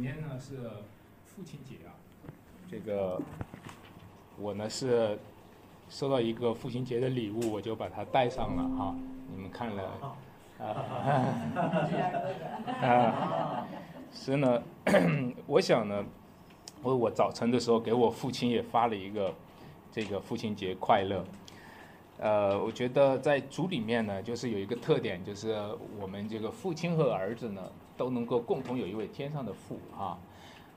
[0.00, 0.54] 今天呢是
[1.24, 1.90] 父亲节啊，
[2.70, 3.20] 这个
[4.38, 5.18] 我呢是
[5.88, 8.94] 收到一个父亲节的礼物，我就把它带上了哈。
[9.34, 9.82] 你们看了
[10.60, 10.64] 啊？
[12.86, 13.66] 啊，
[14.12, 14.62] 是呢，
[15.48, 16.04] 我想呢，
[16.80, 19.34] 我我早晨的时候给我父亲也发了一个
[19.90, 21.24] 这个父亲节快乐。
[22.20, 25.56] 呃，我觉得在组里面呢，就是有一个特点，就是
[26.00, 27.60] 我们这个父亲和儿子呢，
[27.98, 30.16] 都能够共同有一位天上的父啊，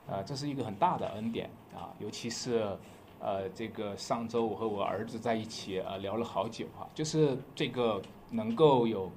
[0.06, 2.76] 呃，这是一个很大的恩典啊，尤其是
[3.20, 9.10] 呃，这个上周我和我儿子在一起呃聊了好久哈，就是这个能够有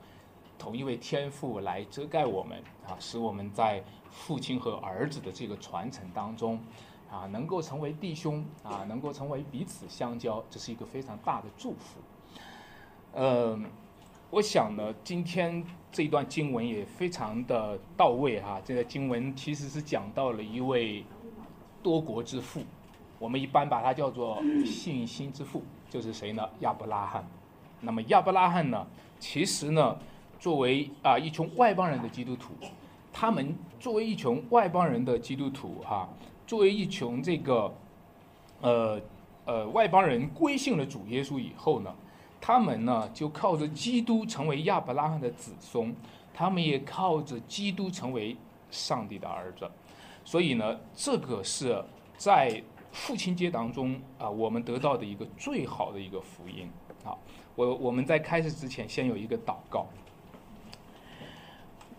[0.58, 6.60] 同一位天父来遮盖我们啊，使我们在父亲和儿子的这个传承当中
[7.12, 12.00] 啊，能够成为弟兄啊，能够成为彼此相交，这是一个非常大的祝福。
[13.14, 13.60] 呃，
[14.36, 18.60] 我想呢，今天这一段经文也非常的到位哈。
[18.66, 21.06] 这个经文其实是讲到了一位
[21.82, 22.60] 多国之父，
[23.18, 26.46] 我们一般把它叫做信心之父，就是谁呢？
[26.60, 27.26] 亚伯拉罕。
[27.80, 28.86] 那么亚伯拉罕呢，
[29.22, 29.98] 其实呢，
[30.38, 32.52] 作为啊一群外邦人的基督徒，
[33.14, 36.10] 他们作为一群外邦人的基督徒哈，
[36.46, 37.74] 作为一群这个
[38.60, 39.00] 呃
[39.46, 41.96] 呃外邦人归信了主耶稣以后呢。
[42.40, 45.96] 他们呢，就靠着基督成为亚伯拉罕的子孙，
[46.34, 48.38] 他们也靠着基督成为
[48.70, 49.70] 上帝的儿子，
[50.24, 51.84] 所以呢，这个是
[52.18, 52.62] 在
[52.92, 56.70] 父亲节当中啊，我们得到的一个最好的一个福音。
[57.04, 57.20] 好，
[57.56, 59.88] 我我们在开始之前先有一个祷告。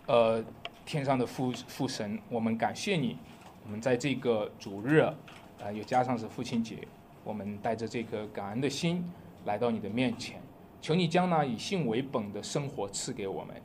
[0.05, 0.43] 呃，
[0.85, 3.17] 天上的父父神，我们感谢你，
[3.65, 6.87] 我们在这个主日啊，又加上是父亲节，
[7.23, 9.03] 我们带着这颗感恩的心。
[9.47, 10.41] 来到你的面前，
[10.81, 13.55] 求你将那以信为本的生活赐给我们，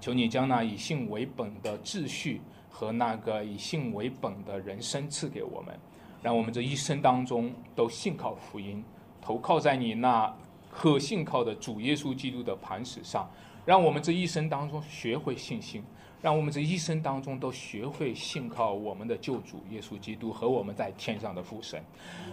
[0.00, 2.40] 求你将那以信为本的秩序
[2.70, 5.76] 和那个以信为本的人生赐给我们，
[6.22, 8.82] 让我们这一生当中都信靠福音，
[9.20, 10.32] 投靠在你那
[10.70, 13.28] 可信靠的主耶稣基督的磐石上，
[13.66, 15.82] 让我们这一生当中学会信心。
[16.22, 21.82] 让我们这一生当中都学会信靠我们的救主耶稣基督和我们在天上的父神。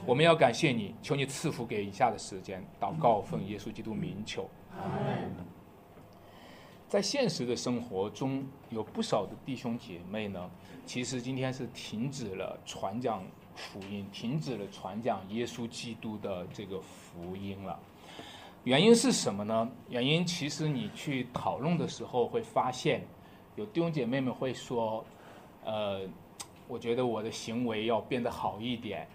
[0.05, 4.47] 我们要感谢你，求你赐福给以下的时间，祷告奉耶稣基督名求。
[6.88, 10.47] 在现实的生活中，有不少的弟兄姐妹呢，
[10.85, 13.23] 其实今天是停止了传讲
[13.56, 17.79] 福音，停止了传讲耶稣基督的这个福音了。
[18.66, 19.67] 原因是什么呢？
[19.89, 23.01] 原因其实你去讨论的时候会发现。
[23.59, 25.03] 有弟兄姐妹们会说，
[25.66, 26.00] 呃，
[26.66, 29.06] 我觉得我的行为要变得好一点，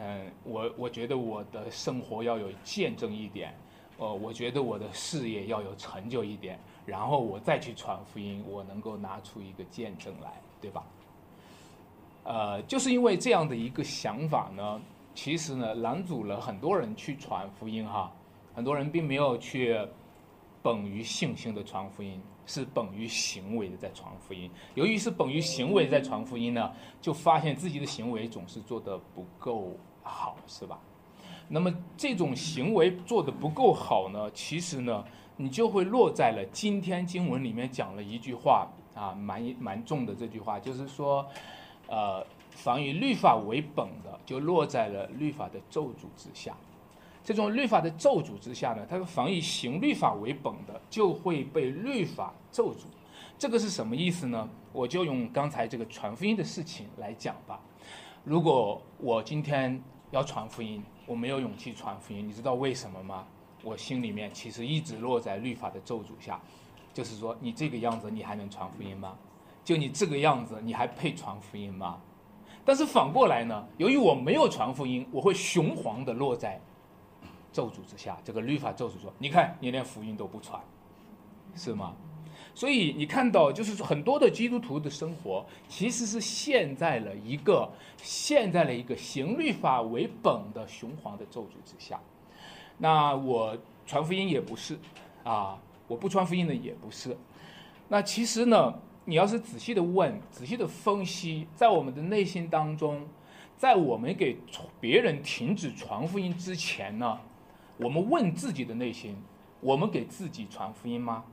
[0.00, 3.54] 嗯，我我觉得我的生活要有见证一点，
[3.98, 10.82] 呃，我觉得我的事业要有成就一点，然后我再去传福音，我能够拿出一个见证来，对吧？
[12.24, 14.80] 呃，就是因为这样的一个想法呢，
[15.14, 18.10] 其实呢拦阻了很多人去传福音哈，
[18.54, 19.78] 很多人并没有去
[20.62, 22.18] 本于信心的传福音。
[22.44, 30.78] 是本于行为的在传福音，由于是本于行为在传福音呢，就发现自己的行为总是做得不够好，是吧？
[31.48, 35.04] 那么这种行为做得不够好呢，其实呢，
[35.36, 41.26] 你就会落在了今天经文里面讲了一句话啊，蛮蛮重的这句话，就是说，
[41.88, 46.56] 呃，凡以律法为本的，就落在了律法的咒诅之下。
[47.24, 52.84] 这种律法的咒诅之下呢，它防以行律法为本的，就会被律法咒诅。
[53.38, 54.48] 这个是什么意思呢？
[54.72, 57.60] 我就用刚才这个传福音的事情来讲吧。
[58.24, 63.26] 如果我今天要传福音，我没有勇气传福音，你知道为什么吗？
[63.64, 66.40] 我心里面其实一直落在律法的咒诅下，
[66.92, 69.16] 就是说你这个样子你还能传福音吗？
[69.64, 72.00] 就你这个样子你还配传福音吗？
[72.64, 76.60] 但是反过来呢，由于我没有传福音，我会雄黄的落在。
[77.52, 80.60] 咒诅之下，这个律法咒诅说：“你看，你连福音都不传，
[81.54, 81.94] 是吗？”
[82.54, 91.98] 所以你看到，就是很多的基督徒的生活，其实是陷在了一个陷在了一个行律法为本的雄黄的咒诅之下。
[92.78, 93.56] 那我
[93.86, 94.78] 传福音也不是
[95.24, 97.16] 啊，我不传福音的也不是。
[97.88, 98.74] 那其实呢，
[99.06, 103.06] 你要是仔细的问，仔细的分析，在我们的内心当中，
[103.56, 104.36] 在我们给
[104.78, 107.18] 别人停止传福音之前呢？
[107.82, 109.16] 我们问自己的内心：
[109.60, 111.24] 我们给自己传福音吗？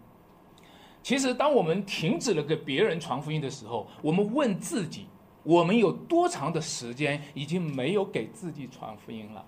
[1.01, 5.07] 其实，当我们停止了给别人传福音的时候，我们问自己：
[5.43, 9.45] 我们有多长的时间已经没有给自己传福音了？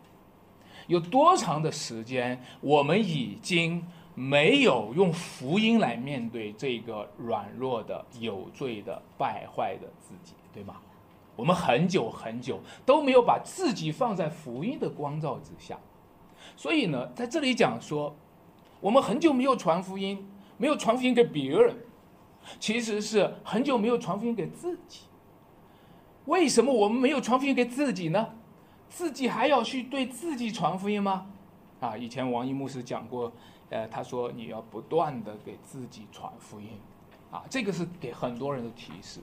[0.87, 10.77] 有多长的时间，我们已经没有用福音来面对这个软弱的、有罪的、败坏的自己，对吗？
[11.35, 15.77] 我们很久很久都没有把自己放在福音的光照之下，
[16.55, 18.15] 所以呢，在这里讲说，
[18.79, 20.27] 我们很久没有传福音，
[20.57, 21.75] 没有传福音给别人，
[22.59, 25.01] 其实是很久没有传福音给自己。
[26.25, 28.29] 为什么我们没有传福音给自己呢？
[28.89, 31.27] 自己还要去对自己传福音吗？
[31.79, 33.31] 啊，以前王一牧师讲过，
[33.69, 36.67] 呃，他说你要不断的给自己传福音，
[37.31, 39.19] 啊，这个是给很多人的提示。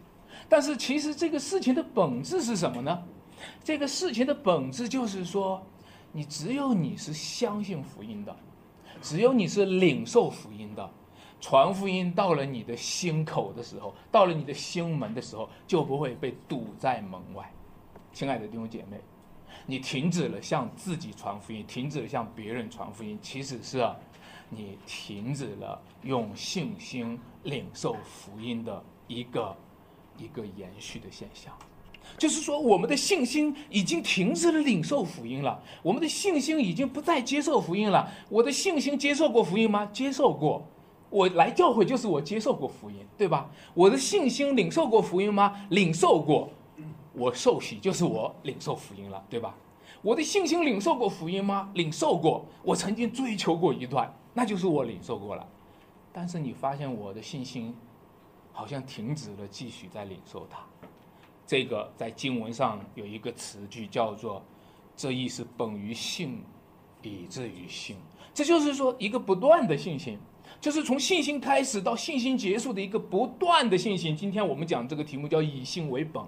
[0.48, 3.02] 但是其实这个事情的本质是什么呢？
[3.62, 5.64] 这个事情的本质就是说，
[6.18, 8.36] 你只有你是相信福音的，
[9.00, 10.90] 只有你是领受福音的，
[11.40, 17.48] 传福音到了你的心口的时候，到了你的心门的时候，就不会被堵在门外。
[18.12, 19.00] 亲爱的弟兄姐妹，
[19.64, 23.88] 你停止了向自己传福音，停止了向别人传福音，其实是
[24.48, 29.56] 你停止了用信心领受福音的一个。
[30.20, 31.56] 一个延续的现象，
[32.16, 35.62] 就是说，我们的信心已经停止了领受福音了。
[35.82, 38.10] 我们的信心已经不再接受福音了。
[38.28, 39.86] 我的信心接受过福音吗？
[39.92, 40.66] 接受过。
[41.10, 43.50] 我来教会就是我接受过福音，对吧？
[43.74, 45.66] 我的信心领受过福音吗？
[45.70, 46.48] 领受过。
[47.12, 49.54] 我受洗就是我领受福音了，对吧？
[50.02, 51.70] 我的信心领受过福音吗？
[51.74, 52.46] 领受过。
[52.62, 55.46] 我曾经追求过一段，那就是我领受过了。
[56.12, 57.74] 但是你发现我的信心。
[58.50, 60.58] 好像停止了继续在领受它，
[61.48, 64.44] 这个在经文上有一个词句叫做
[64.94, 66.42] “这意是本于信，
[67.02, 67.96] 以至于信”，
[68.34, 70.18] 这就是说一个不断的信心，
[70.60, 74.14] 就是从信心开始到信心结束的一个不断的信心。
[74.14, 76.22] 今天我们讲这个题目叫以信为本。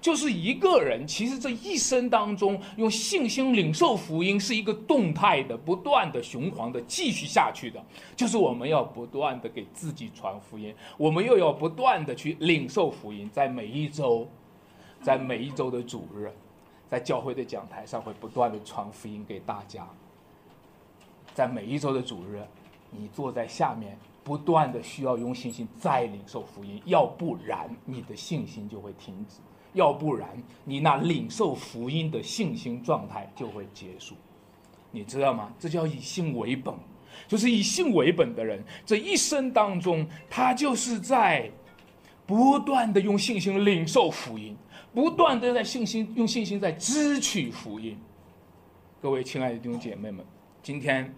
[0.00, 7.80] 就是一个人，其实这一生当中，用信心领受福音是一个动态的、不断的、循环的、继续下去的。
[8.16, 14.28] 就是我们要不断的给自己传福音，我们又要不断的去领受福音，在每一周，
[15.02, 16.30] 在每一周的主日，
[16.90, 19.86] 在教会的讲台上会不断的传福音给大家。
[21.34, 22.42] 在每一周的主日，
[22.90, 29.36] 你坐在下面，不断的需要用信心再领受福音，要不然你的信心就会停止。
[29.74, 30.30] 要不然，
[30.64, 34.14] 你那领受福音的信心状态就会结束，
[34.90, 35.52] 你知道吗？
[35.58, 36.74] 这叫以信为本，
[37.28, 41.48] 就是以信为本的人，这一生当中，他就是在
[42.28, 44.54] 不断的用信心领受福音，
[44.92, 47.98] 不断的在信心用信心在支取福音。
[49.00, 50.22] 各位亲爱的弟兄姐妹们，
[50.62, 51.10] 今天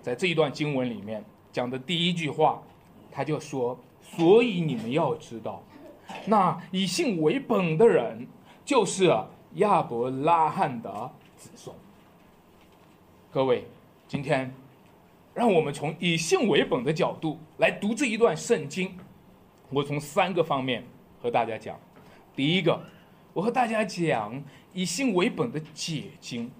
[0.00, 2.62] 在这一段经文里面讲的第一句话，
[3.10, 5.60] 他就说：“所以你们要知道。”
[6.24, 8.24] 那以信为本的人，
[8.64, 9.12] 就是
[9.54, 11.74] 亚伯拉罕的子孙。
[13.32, 13.66] 各位，
[14.06, 14.54] 今天，
[15.34, 18.96] 让我们从以信为本的角度来读这一段圣经。
[19.74, 20.84] 我从三个方面
[21.20, 21.78] 和大家讲。
[22.36, 22.80] 第一个，
[23.32, 24.42] 我和大家讲
[24.72, 26.50] 以信为本的解经。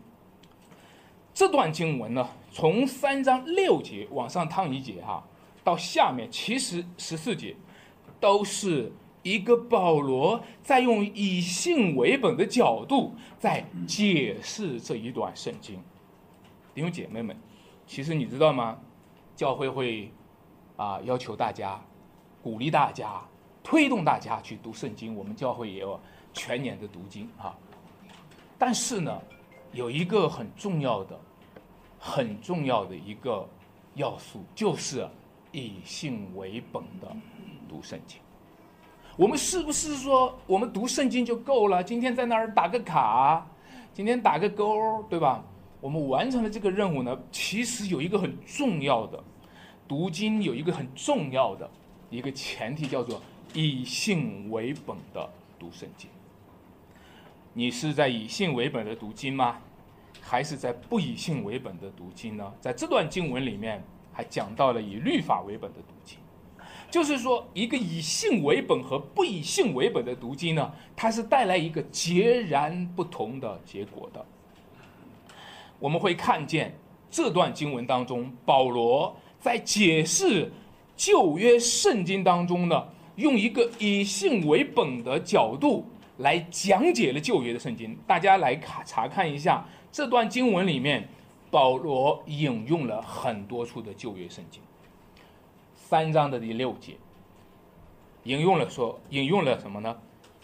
[1.32, 5.24] 这段经文呢，从三章六节往上趟一节哈，
[5.62, 7.56] 到下面其实十四节，
[8.20, 8.92] 都是。
[9.24, 15.82] 一个保罗在用以信为本的角度在解释这一段圣经，
[16.74, 17.34] 弟兄姐妹们，
[17.86, 18.78] 其实你知道吗？
[19.34, 20.12] 教会会
[20.76, 21.82] 啊要求大家，
[22.44, 23.22] 鼓励大家，
[23.62, 25.16] 推动大家去读圣经。
[25.16, 25.98] 我们教会也有
[26.34, 27.56] 全年的读经啊。
[28.58, 29.18] 但是呢，
[29.72, 31.18] 有一个很重要的、
[31.98, 33.48] 很重要的一个
[33.94, 35.08] 要素，就是
[35.52, 37.16] 以信为本的
[37.66, 38.20] 读圣经。
[39.16, 41.82] 我们是不是说我们读圣经就够了？
[41.82, 43.46] 今天在那儿打个卡，
[43.94, 45.42] 今天打个勾，对吧？
[45.80, 47.18] 我们完成了这个任务呢？
[47.32, 49.18] 其实有一个很重要的，
[49.88, 51.70] 读经有一个很重要的
[52.10, 53.20] 一个前提，叫做
[53.52, 56.08] 以信为本的读圣经。
[57.52, 59.58] 你是在以信为本的读经吗？
[60.20, 62.52] 还是在不以信为本的读经呢？
[62.60, 63.82] 在这段经文里面，
[64.12, 66.18] 还讲到了以律法为本的读经。
[66.90, 74.24] 就是说，一个以信为本和不以信为本的读经呢，它是带来一个截然不同的结果的。
[75.78, 76.74] 我们会看见
[77.10, 80.50] 这段经文当中，保罗在解释
[80.96, 82.86] 旧约圣经当中呢，
[83.16, 85.84] 用一个以信为本的角度
[86.18, 87.96] 来讲解了旧约的圣经。
[88.06, 91.08] 大家来看查看一下这段经文里面，
[91.50, 94.60] 保罗引用了很多处的旧约圣经。
[95.74, 96.94] 三章的第六节，
[98.24, 99.96] 引用了说，引用了什么呢？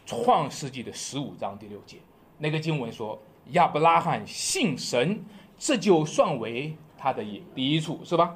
[0.06, 1.98] 创世纪的十五章第六节，
[2.38, 3.16] 那个经文说
[3.52, 5.24] 亚伯拉罕信神，
[5.56, 8.34] 这就算为他的第一处，是吧？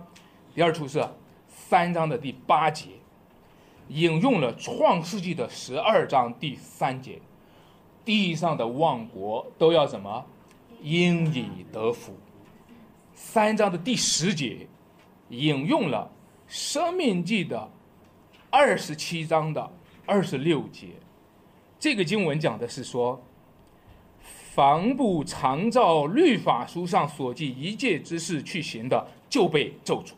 [0.54, 1.04] 第二处是
[1.66, 2.90] 三章的第八节，
[3.88, 7.18] 引用了创世纪的十二章第三节，
[8.04, 10.26] 地上的万国都要什么？
[10.82, 12.12] 因你得福。
[13.14, 14.66] 三章的第十节
[15.30, 16.10] 引用了
[16.54, 17.70] 《生命记》的
[18.50, 19.72] 二十七章的
[20.04, 20.88] 二十六节，
[21.80, 23.20] 这个经文讲的是说，
[24.20, 30.12] 凡不常照律法书上所记一切之事去行的，就被咒诅。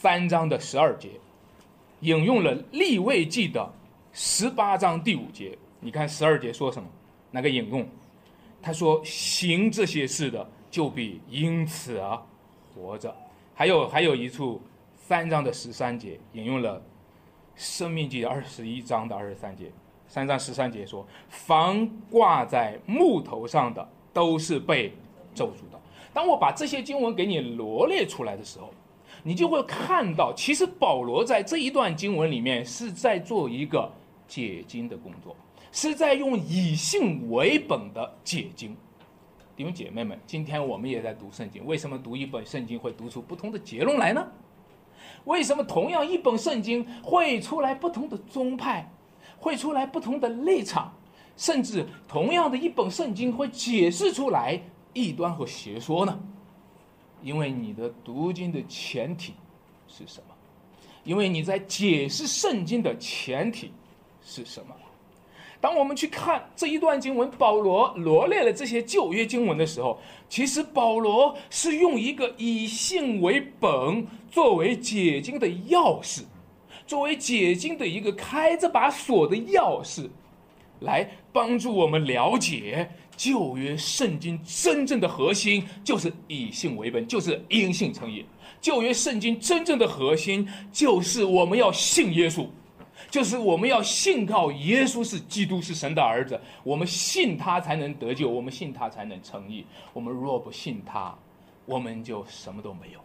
[0.00, 1.10] 三章的十二节
[2.00, 3.70] 引用了《立位记》的
[4.14, 6.88] 十八章第五节，你看十二节说什么？
[7.30, 7.86] 哪个引用？
[8.62, 12.18] 他说：“行这些事的，就必因此而
[12.74, 13.14] 活着。”
[13.54, 14.58] 还有还有一处
[14.96, 16.78] 三章的十三节引用了
[17.54, 19.70] 《生命记》二十一章的二十三节，
[20.08, 24.94] 三章十三节说：“凡挂在木头上的，都是被
[25.34, 25.78] 咒诅的。”
[26.14, 28.72] 当我把这些经文给你罗列出来的时候，
[29.22, 33.90] 你就会看到，其实保罗在这一段经文里面是在做一个
[34.26, 35.36] 解经的工作，
[35.72, 38.76] 是在用以信为本的解经。
[39.56, 44.26] 弟兄姐妹们，今天我们也在读圣经，为什么读一本圣经会读出不同的结论来呢？
[45.24, 48.90] 为什么同样一本圣经会出来不同的宗派，
[49.38, 50.94] 会出来不同的立场，
[51.36, 54.58] 甚至同样的一本圣经会解释出来
[54.94, 56.18] 异端和邪说呢？
[57.22, 59.34] 因为你的读经的前提
[59.88, 60.34] 是什么？
[61.04, 63.72] 因为你在解释圣经的前提
[64.22, 64.74] 是什么？
[65.60, 76.22] 当我们去看这一段经文，保罗罗列了这些旧约经文的时候，其实保罗是用一个以信为本作为解经的钥匙，
[76.86, 80.08] 作为解经的一个开这把锁的钥匙，
[80.80, 88.24] 来帮助我们了解旧约圣经真正的核心就是以信为本，就是因信称义。
[88.62, 92.46] 旧约圣经真正的核心就是我们要信耶稣。
[93.10, 99.66] 就是我们要信靠耶稣是基督是神的儿子，我们信他才能得救，我们信他才能称义。
[99.92, 101.14] 我们若不信他，
[101.66, 103.00] 我们就什么都没有。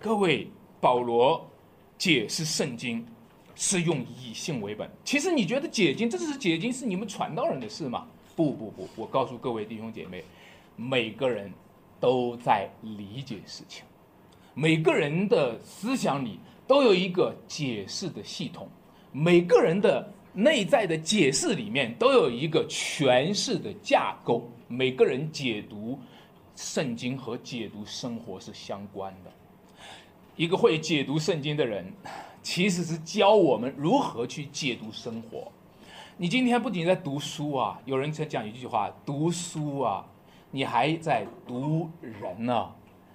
[0.00, 0.48] 各位，
[0.80, 1.48] 保罗
[1.96, 3.06] 解释圣经
[3.54, 4.90] 是用以信为本。
[5.04, 8.04] 其实你觉得解经，这是解经是你们传道人的事吗？
[8.38, 10.22] 不不不，我告诉各位弟兄姐妹，
[10.76, 11.52] 每个人
[11.98, 13.82] 都在理解事情，
[14.54, 18.68] 每个人的思想里都有一个解释的系统。
[19.10, 25.98] 每个人的内在的解释里面都有一个诠释的架构，每个人解读
[26.54, 29.32] 圣经和解读生活是相关的。
[30.36, 31.92] 一个会解读圣经的人，
[32.40, 35.50] 其实是教我们如何去解读生活。
[36.20, 40.04] 你今天不仅在读书啊，有人在讲一句话：读书啊，
[40.50, 42.68] 你还在读人呢。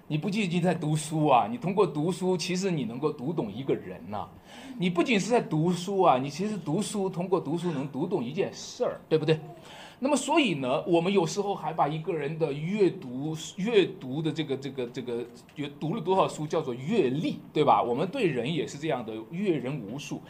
[0.06, 4.26] 你不仅仅在读书啊，你通过读书，其实你能够读懂一个人呐。
[4.78, 9.38] 你不仅是在读书啊，你其实读书通过读书能读懂一件事儿，对不对？
[9.98, 17.82] 那么所以呢，我们有时候还把一个人的阅读阅读的这个这个这个阅读了多少书叫做阅历，对吧？
[17.82, 20.22] 我们对人也是这样的，阅人无数。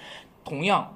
[0.44, 0.92] 同样，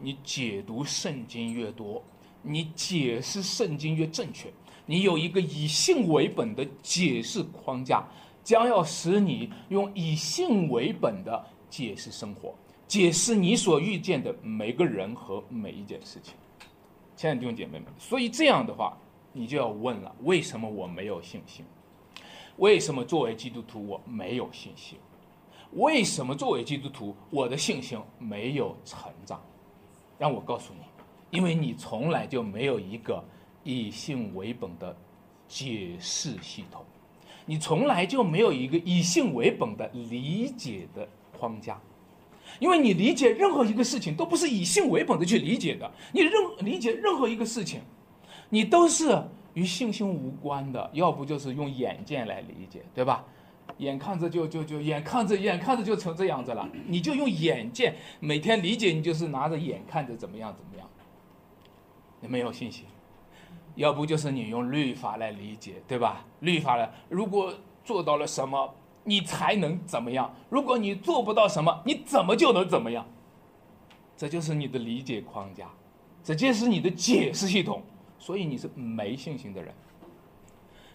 [0.00, 2.02] 你解读圣经越多，
[2.42, 4.52] 你解释圣经越正确。
[4.86, 8.06] 你有一个以信为本的解释框架，
[8.42, 12.54] 将要使你用以信为本的解释生活，
[12.86, 16.34] 解释你所遇见的每个人和每一件事情。
[17.16, 18.94] 亲爱的弟兄姐妹们，所以这样的话，
[19.32, 21.64] 你就要问了：为什么我没有信心？
[22.56, 24.98] 为什么作为基督徒我没有信心？
[25.72, 29.42] 为什么作为基督徒我的信心没有成长？
[30.18, 33.22] 让我告诉你，因为你从来就没有一个。
[33.66, 34.94] 以信为本的
[35.48, 36.84] 解释系统，
[37.46, 41.80] 你从来就没有一个以信为本的理解的框架，
[42.58, 45.90] 因为你理解任何一个事情都不是以信为本的去理解的。
[46.12, 47.80] 你任理解任何一个事情，
[48.50, 49.18] 你都是
[49.54, 53.24] 与信心无关的，要不就是用眼见来理解，对吧？
[53.78, 60.88] 眼看着就就就眼看着眼看着就成这样子了，你就用眼见每天理解，你就是拿着眼看着怎么样怎么样，
[62.20, 62.84] 你没有信心。
[63.76, 66.24] 要不就是你用律法来理解，对吧？
[66.40, 67.52] 律法来，如果
[67.84, 70.32] 做到了什么，你才能怎么样？
[70.48, 73.04] 如果你做不到什么，你怎么就能怎么样？
[74.16, 75.68] 这就是你的理解框架，
[76.22, 77.82] 这就是你的解释系统。
[78.16, 79.74] 所以你是没信心的人，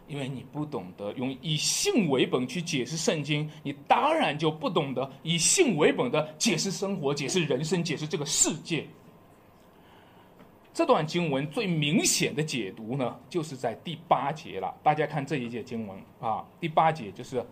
[0.09, 8.85] 因为你不懂得用以性为本去解释圣经，你当然就不懂得以性为本的解释生活、解释人生、解释这个世界。
[10.73, 14.73] 这段经文最明显的解读呢，就是在第八节了。
[14.81, 17.45] 大家看这一节经文啊，第八节就是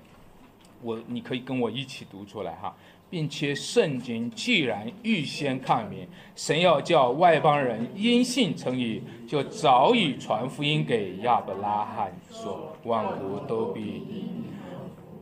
[0.81, 2.75] 我，你可以跟我一起读出来哈。
[3.09, 14.03] 并且圣经既然预先看明，神要叫外邦人因信称义，就早已传福音给亚伯拉罕，说万国都必。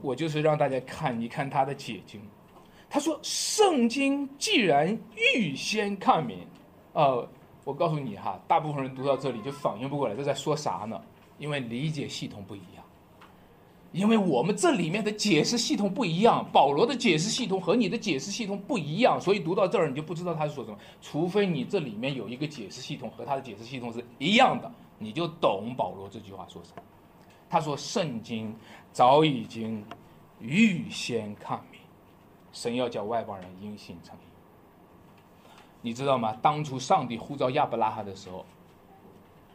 [0.01, 2.21] 我就是让大家看，一看他的解经，
[2.87, 4.95] 他说圣经既然
[5.33, 6.39] 预先看明，
[6.93, 7.27] 呃，
[7.63, 11.01] 我告诉你哈，大部分人读到这里就反应不过来，这在说啥呢？
[11.39, 12.84] 因为理解系统不一样。
[13.95, 20.77] 因为我们这里面的解释系统不一样，保罗的解释系统和你的解释系统不一样，所以读到这儿你就不知道他是说什么。
[21.01, 26.83] 除非你这里面有一个解释系统和他的解释系统是一样的，你就懂保罗这句话说什么。
[27.49, 28.53] 他说：“圣经
[28.91, 29.81] 早已经
[30.41, 31.79] 预先看明，
[32.51, 35.49] 神要叫外邦人因信称义。
[35.81, 36.37] 你知道吗？
[36.41, 38.45] 当初上帝呼召亚伯拉罕的时候，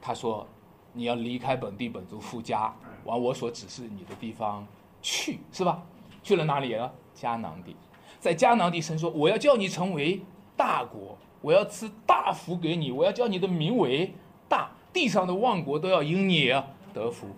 [0.00, 0.46] 他说。”
[0.92, 2.72] 你要离开本地本族富家，
[3.04, 4.66] 往我所指示你的地方
[5.00, 5.82] 去，是吧？
[6.22, 6.92] 去了哪里了？
[7.14, 7.76] 迦南地。
[8.18, 10.20] 在迦南地，神说：“我要叫你成为
[10.56, 14.12] 大国，我要赐大福给你，我要叫你的名为
[14.48, 16.52] 大，地上的万国都要因你
[16.92, 17.28] 得福。”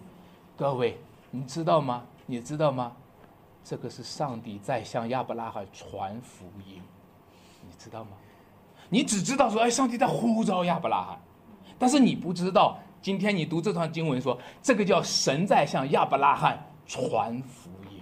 [0.57, 0.99] 各位，
[1.31, 2.05] 你知道吗？
[2.27, 2.93] 你知道吗？
[3.63, 6.83] 这个是上帝在向亚伯拉罕传福音，
[7.61, 8.11] 你知道吗？
[8.89, 11.21] 你只知道说：“哎，上帝在呼召亚伯拉罕。”
[11.79, 12.79] 但是你不知道。
[13.03, 18.01] 今天你读这段经文说，这个叫神在向亚伯拉罕传福音，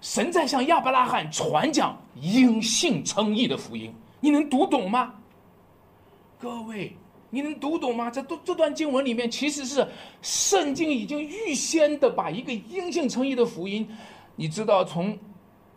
[0.00, 5.14] 神在向亚伯拉罕传讲因信称义的福音，你能读懂吗？
[6.40, 6.96] 各位，
[7.30, 8.10] 你能读懂吗？
[8.10, 9.86] 这这这段经文里面其实是
[10.20, 13.88] 圣经已经预先的把一个因信称义的福音，
[14.34, 15.16] 你知道从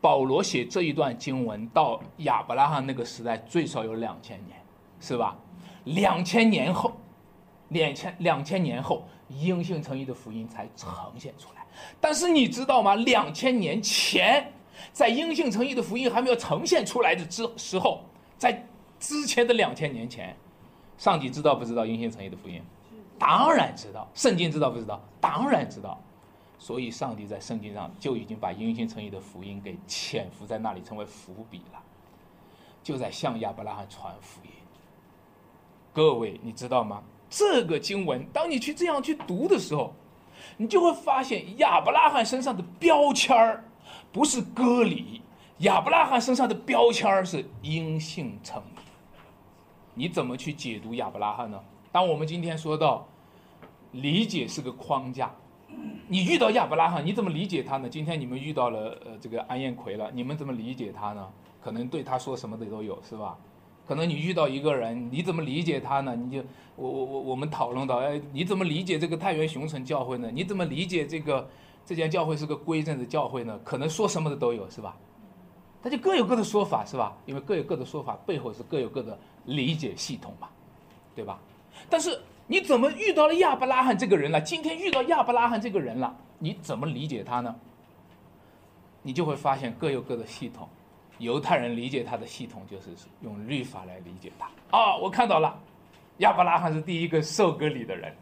[0.01, 4.58] 保罗写这一段经文到亚伯拉罕那个时代最少有两千年，
[5.00, 5.38] 是吧？
[5.84, 6.92] 两千年后。
[7.69, 11.65] 两千两千年后，因信成义的福音才呈现出来。
[12.00, 12.95] 但是你知道吗？
[12.95, 14.51] 两千年前，
[14.93, 18.01] 在因信成义的福音还没有呈现出来的之时候，
[18.38, 18.65] 在
[19.00, 20.36] 之前的两千年前，
[20.98, 22.62] 上帝知道不知道因信成义的福音？
[23.17, 24.07] 当然知道。
[24.13, 25.01] 圣经知道不知道？
[25.19, 26.00] 当然知道。
[26.57, 31.81] 所以上帝在圣经上就已经把因信成义的福音给潜伏在那里，成为伏笔了，
[32.81, 34.51] 就在向亚伯拉罕传福音。
[35.94, 37.03] 各位，你知道吗？
[37.37, 39.93] 这个经文，当你去这样去读的时候，
[40.55, 43.65] 你就会发现亚伯拉罕身上的标签儿
[44.13, 45.21] 不是割礼，
[45.57, 48.79] 亚伯拉罕身上的标签儿是因信称义。
[49.95, 51.61] 你怎么去解读亚伯拉罕呢？
[51.91, 53.05] 当我们今天说到
[53.91, 55.29] 理解是个框架，
[56.07, 57.89] 你遇到亚伯拉罕，你怎么理解他呢？
[57.89, 61.27] 今天你们遇到了呃这个安彦奎了，你们怎么理解他呢？
[61.61, 63.37] 可能对他说什么的都有，是吧？
[63.87, 66.15] 可能你遇到一个人，你怎么理解他呢？
[66.15, 66.43] 你就
[66.75, 70.29] 我我我我们讨论到，哎，你怎么理解这个太原熊城教会呢？
[70.31, 71.48] 你怎么理解这个
[71.85, 73.59] 这间教会是个归正的教会呢？
[73.63, 74.98] 可能说什么的都有，是吧？
[75.83, 77.15] 他就各有各的说法，是吧？
[77.27, 80.50] 因为各有各的说法，背后是各有各的理解系统嘛，
[81.13, 81.39] 对吧？
[81.87, 84.41] 但是你怎么遇到了亚伯拉罕这个人了？
[84.41, 87.55] 今天遇到亚伯拉罕这个人了，你怎么理解他呢？
[89.03, 90.67] 你就会发现各有各的系统。
[91.18, 92.90] 犹太人理解他的系统就是
[93.22, 94.50] 用律法来理解他。
[94.78, 95.58] 啊，我看到了，
[96.18, 98.14] 亚伯拉罕是第一个受割礼的人，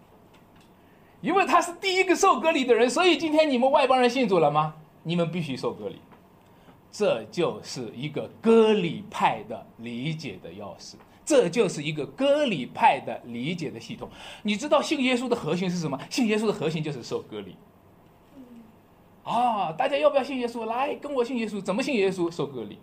[1.21, 4.73] 因为他是第一个受割礼的人，所以今天你们外邦人信主了吗？
[5.01, 5.95] 你们必须受割礼，
[6.91, 10.93] 这就是一个割礼派的理解的钥匙，
[11.25, 14.09] 这就是一个割礼派的理解的系统。
[14.43, 15.99] 你知道信耶稣的核心是什么？
[16.09, 17.55] 信耶稣的核心就是受割礼。
[19.23, 20.65] 啊，大家要不要信耶稣？
[20.65, 22.29] 来跟我信耶稣，怎么信耶稣？
[22.29, 22.77] 受割礼，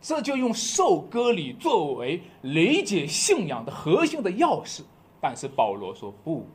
[0.00, 4.80] 这就用受割礼作为理解信仰的核心的钥匙。
[5.20, 6.46] 但是保罗说不，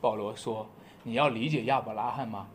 [0.00, 0.64] 保罗说
[1.02, 2.46] 你要理解亚伯拉罕吗？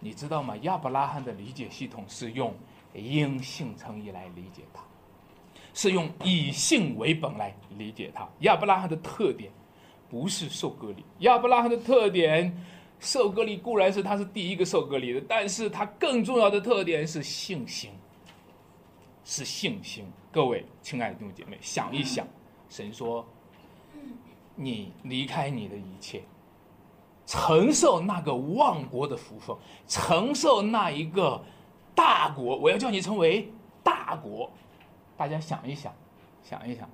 [0.00, 0.56] 你知道吗？
[0.62, 2.54] 亚伯拉罕的理解系统是用
[2.94, 4.82] 因信称义来理解他，
[5.74, 8.26] 是用以信为本来理解他。
[8.40, 9.50] 亚伯拉罕的特点
[10.08, 12.56] 不是受割礼，亚伯拉罕的特点。
[13.00, 17.90] 受割礼固然是他是第一个受割礼的，但是他更重要的特点是信心，
[19.24, 20.06] 是信心。
[20.32, 22.26] 各位亲爱的弟兄姐妹，想一想，
[22.68, 23.24] 神说
[24.56, 26.22] ：“你离开你的一切，
[27.26, 31.40] 承受那个万国的福分，承受那一个
[31.94, 33.52] 大国，我要叫你成为
[33.82, 34.50] 大国。”
[35.16, 35.94] 大家想一想，
[36.42, 36.90] 想一想，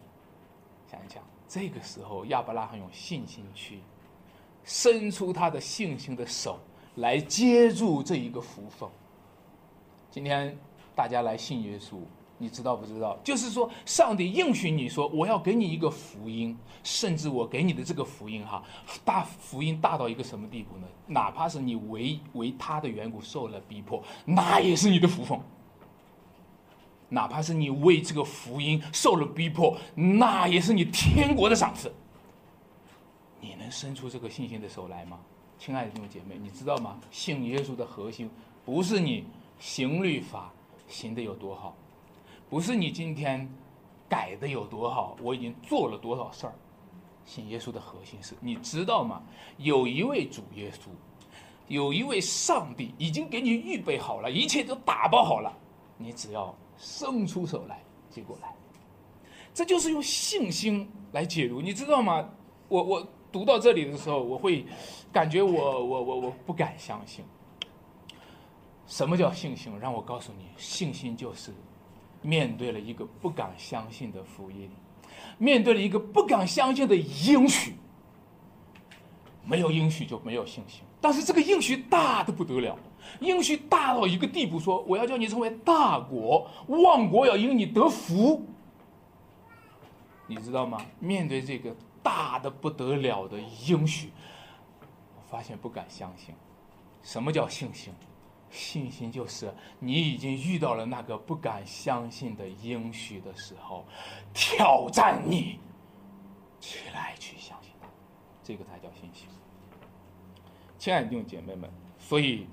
[0.90, 3.80] 想一想，这个时候亚伯拉罕用信心去。
[4.70, 6.56] 伸出他的信心的手
[6.94, 8.88] 来接住这一个福分。
[10.12, 10.56] 今天
[10.94, 11.96] 大家来信耶稣，
[12.38, 13.18] 你知道不知道？
[13.24, 18.62] 就是说，上帝应许你说，我要给你一个福音，甚至我给你的这个福音哈，
[19.04, 20.86] 大福音大到一个什么地步呢？
[21.08, 25.36] 哪怕是你为为他的缘故受了逼迫，那也是你的福分。
[27.08, 31.92] 哪怕是你为这个福音受了逼迫，那也是你天国的赏赐。
[33.40, 35.18] 你能伸出这个信心的手来吗，
[35.58, 36.38] 亲爱的弟兄姐妹？
[36.38, 37.00] 你知道吗？
[37.10, 38.30] 信耶稣的核心
[38.64, 39.24] 不是你
[39.58, 40.52] 行律法
[40.88, 41.74] 行的有多好，
[42.48, 43.48] 不是你今天
[44.08, 46.54] 改的有多好，我已经做了多少事儿。
[47.24, 49.22] 信耶稣的核心是你知道吗？
[49.56, 50.88] 有一位主耶稣，
[51.68, 55.50] 有一位上帝已经给你预备好了，一切都打包好了，
[55.96, 58.54] 你只要伸出手来接过来。
[59.54, 62.28] 这就是用信心来解读，你知道吗？
[62.68, 63.08] 我我。
[63.32, 64.64] 读到这里的时候，我会
[65.12, 67.24] 感觉我我我我不敢相信。
[68.86, 69.72] 什么叫信心？
[69.78, 71.52] 让我告诉你，信心就是
[72.22, 74.68] 面对了一个不敢相信的福音，
[75.38, 77.74] 面对了一个不敢相信的应许。
[79.44, 82.76] 没有应许就没有信心，但是这个应许大的不得了，
[83.20, 88.44] 应许大到一个地步，说我要叫你成为大国，万国要因你得福。
[90.26, 90.78] 你知道吗？
[90.98, 91.74] 面对这个。
[92.02, 94.10] 大的不得了的应许，
[95.16, 96.34] 我发现不敢相信。
[97.02, 97.92] 什么叫信心？
[98.50, 103.84] 信心就是你已经遇到了那个不敢相信的应许的时候，
[104.34, 105.60] 挑战你
[106.58, 107.86] 起来去相信它，
[108.42, 109.28] 这个才叫信心。
[110.78, 112.46] 亲爱的弟兄姐妹们，所以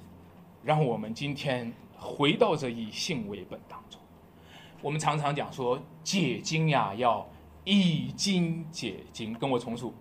[0.63, 3.99] 让我们今天回到这以信为本当中。
[4.81, 7.27] 我们常常讲说解经呀，要。
[7.69, 9.93] 以经解经，跟我重述，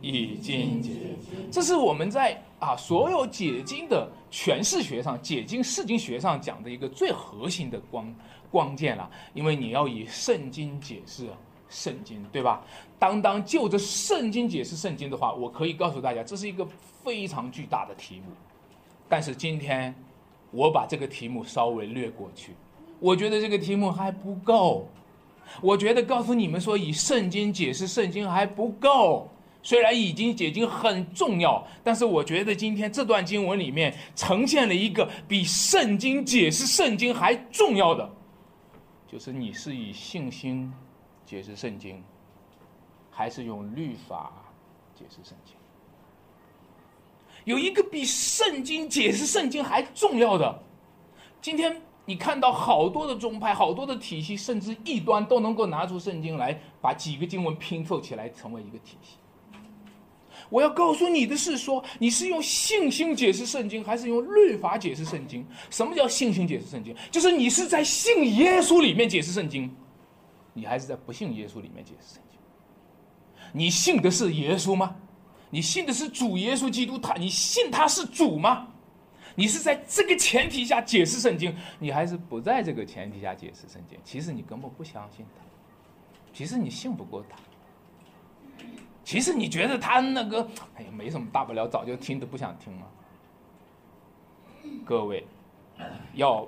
[0.00, 8.14] 以经解经，这是我们在啊所有解经的诠释学上、解经释经学上讲的一个最核心的光
[8.52, 9.10] 关键了。
[9.34, 11.26] 因为你要以圣经解释
[11.68, 12.62] 圣经，对吧？
[13.00, 16.64] 当当就着圣经解释圣经的话，我可以告诉大家，这是一个
[17.02, 18.26] 非常巨大的题目。
[19.08, 19.92] 但是今天
[20.52, 22.52] 我把这个题目稍微略过去，
[23.00, 24.88] 我觉得这个题目还不够。
[25.60, 29.28] 我觉得告诉你们说以圣经解释圣经还不够，
[29.62, 38.08] 虽然已经解经很重要，但是我觉得今天这段经文里面呈现了一个比圣经解释圣经还重要的，
[39.10, 40.72] 就是你是以信心
[41.26, 42.02] 解释圣经，
[43.10, 44.32] 还是用律法
[44.94, 45.54] 解释圣经？
[47.44, 50.62] 有一个比圣经解释圣经还重要的，
[51.40, 51.82] 今天。
[52.08, 59.18] 你看到好多的宗派、好多的体系，甚至异端都能够拿出圣经来，把几个经文拼凑起来成为一个体系。
[60.48, 65.44] 我要告诉你的是，说你是用信心解释圣经，还是用律法解释圣经？
[65.68, 66.96] 什么叫信心解释圣经？
[67.10, 69.70] 就是你是在信耶稣里面解释圣经，
[70.54, 72.40] 你还是在不信耶稣里面解释圣经？
[73.52, 74.96] 你信的是耶稣吗？
[75.50, 76.96] 你信的是主耶稣基督？
[76.96, 78.68] 他，你信他是主吗？
[79.34, 83.98] 你是在这个前提下解释圣经，你还是不在这个前提下解释圣经？
[84.04, 85.42] 其实你根本不相信他，
[86.32, 87.36] 其实你信不过他，
[89.04, 92.90] 其实你觉得他那个哎呀没什么大不了，早就听都不想听了。
[94.84, 95.24] 各位，
[96.14, 96.46] 要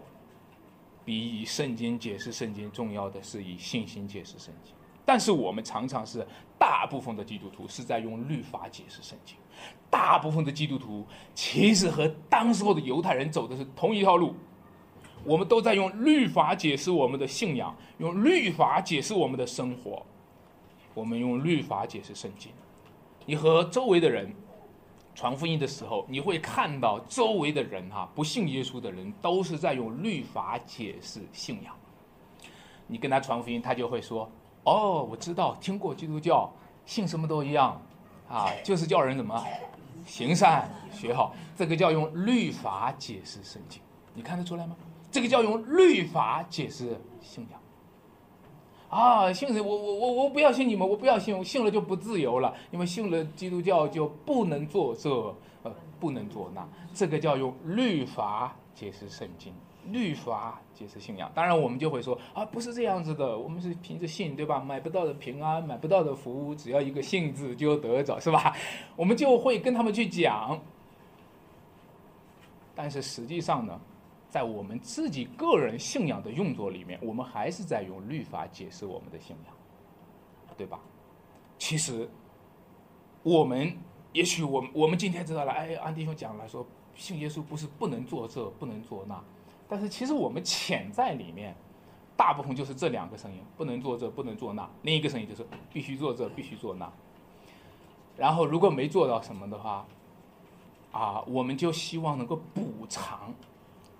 [1.04, 4.74] 比以圣经解释圣经重要的是以信心解释圣经，
[5.10, 6.24] 但是我们常常是
[6.56, 9.36] 大部分的基督徒是在用律法解释圣经。
[9.90, 14.36] 大部分的基督徒其实和当时候的犹太人走的是同一条路，
[15.24, 20.00] 我们都在用律法解释我们的信仰，用律法解释我们的生活，
[20.94, 22.52] 我们用律法解释圣经。
[23.26, 24.32] 你和周围的人
[25.16, 31.74] 传福音的时候，你会看到周围的人哈，不信耶稣的人都是在用律法解释信仰。
[32.86, 34.30] 你跟他传福音，他就会说
[34.64, 36.50] ：“哦，我知道，听过基督教，
[36.84, 37.80] 信什么都一样，
[38.28, 39.42] 啊，就是叫人怎么。”
[40.06, 43.80] 行善学好，这个叫用律法解释圣经，
[44.14, 44.74] 你看得出来吗？
[45.12, 47.60] 这个叫用律法解释信仰。
[48.88, 49.60] 啊，信谁？
[49.60, 55.10] 我我我我不要信你们，我不要信，我信了就不自由了，因为信了基督教就不能做这，
[55.62, 56.66] 呃，不能做那。
[56.92, 59.52] 这个叫用律法解释圣经。
[59.86, 64.60] 律法解释信仰，当然我们就会说啊，不是这样子的，我们是凭着信，对吧？
[64.60, 68.54] 买不到的平安，买不到的福，只要一个信字就得着，是吧？
[68.96, 70.60] 我们就会跟他们去讲。
[72.74, 73.78] 但是实际上呢，
[74.28, 79.54] 在我们自己个人信仰的用作里面，我们还是在用律法解释我们的信仰，
[80.56, 80.80] 对吧？
[81.58, 82.08] 其实，
[83.22, 83.76] 我们
[84.12, 89.22] 也许我们我们今天知道了，哎，安弟兄讲了，说信耶稣不是不能做这，不能做那。
[89.70, 91.54] 但是其实我们潜在里面，
[92.16, 96.90] 大部分就是这两个声音，不能做这，不能做那；另一个声音就是必须做这，必须做那。
[98.16, 99.86] 然后如果没做到什么的话，
[100.90, 103.32] 啊，我们就希望能够补偿，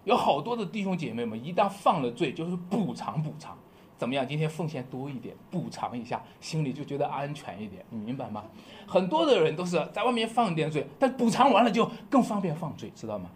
[0.02, 3.56] 有好多的弟兄姐妹们，一旦犯了罪，就是补偿补偿，
[3.96, 4.26] 怎么样？
[4.26, 8.44] 今天奉献多一点，补偿一下，心里就觉得安全一点，你明白吗？
[8.88, 13.30] 很多的人都是在外面犯点罪，但补偿完了就更方便犯罪，知道吗？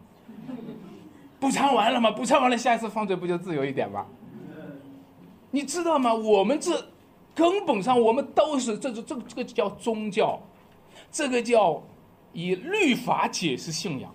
[1.44, 2.10] 补偿完了吗？
[2.10, 4.06] 补偿完了，下一次犯罪不就自由一点吗？
[5.50, 6.14] 你知道吗？
[6.14, 6.82] 我们这
[7.34, 10.40] 根本上我们都是这这这这个叫宗教，
[11.12, 11.82] 这个叫
[12.32, 14.10] 以律法解释信仰。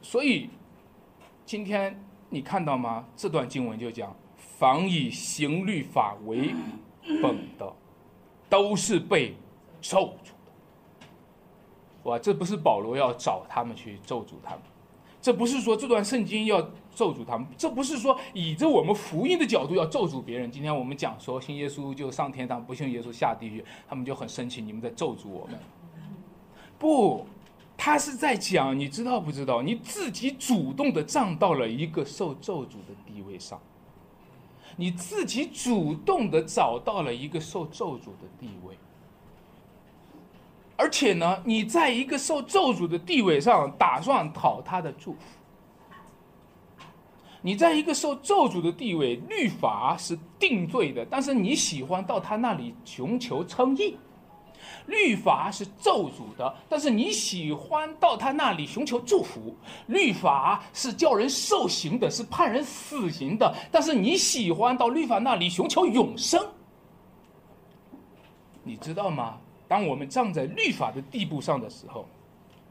[0.00, 0.50] 所以，
[1.44, 2.00] 今天
[2.30, 3.04] 你看到吗？
[3.16, 6.54] 这段经文就讲：凡以行律法为
[7.20, 7.72] 本的，
[8.48, 9.34] 都是被
[9.80, 11.10] 咒诅的。
[12.04, 14.62] 哇，这不是保罗要找他们去咒诅他们，
[15.20, 16.60] 这不是说这段圣经要
[16.94, 20.50] 咒诅他们，这不是说以着我们福音的角度要咒诅别人。
[20.50, 25.58] 今天我们讲说信耶稣就上天堂，不信耶稣下地狱，他们就很生气，你们在咒诅我们。
[26.78, 27.26] 不。
[27.80, 29.62] 他是在讲，你知道不知道？
[29.62, 33.56] 你自己主动的站到了一个受咒诅的地位上，
[34.74, 38.76] 你自己主动的找到了一个受咒诅的地位，
[40.78, 45.18] 而且呢，你在一个受咒诅的地位上打算讨他的祝福，
[47.42, 53.96] 你在一个受咒诅的地位，律法是定罪的，但是你喜欢到他那里寻求称义。
[54.86, 59.56] 律法是咒诅的，但是你喜欢到他那里寻求祝福。
[59.88, 66.40] 律法是叫人受刑的，是判人死刑的，但是你喜欢到律法那里寻求永生。
[68.62, 69.38] 你知道吗？
[69.68, 72.06] 当我们站在律法的地步上的时候，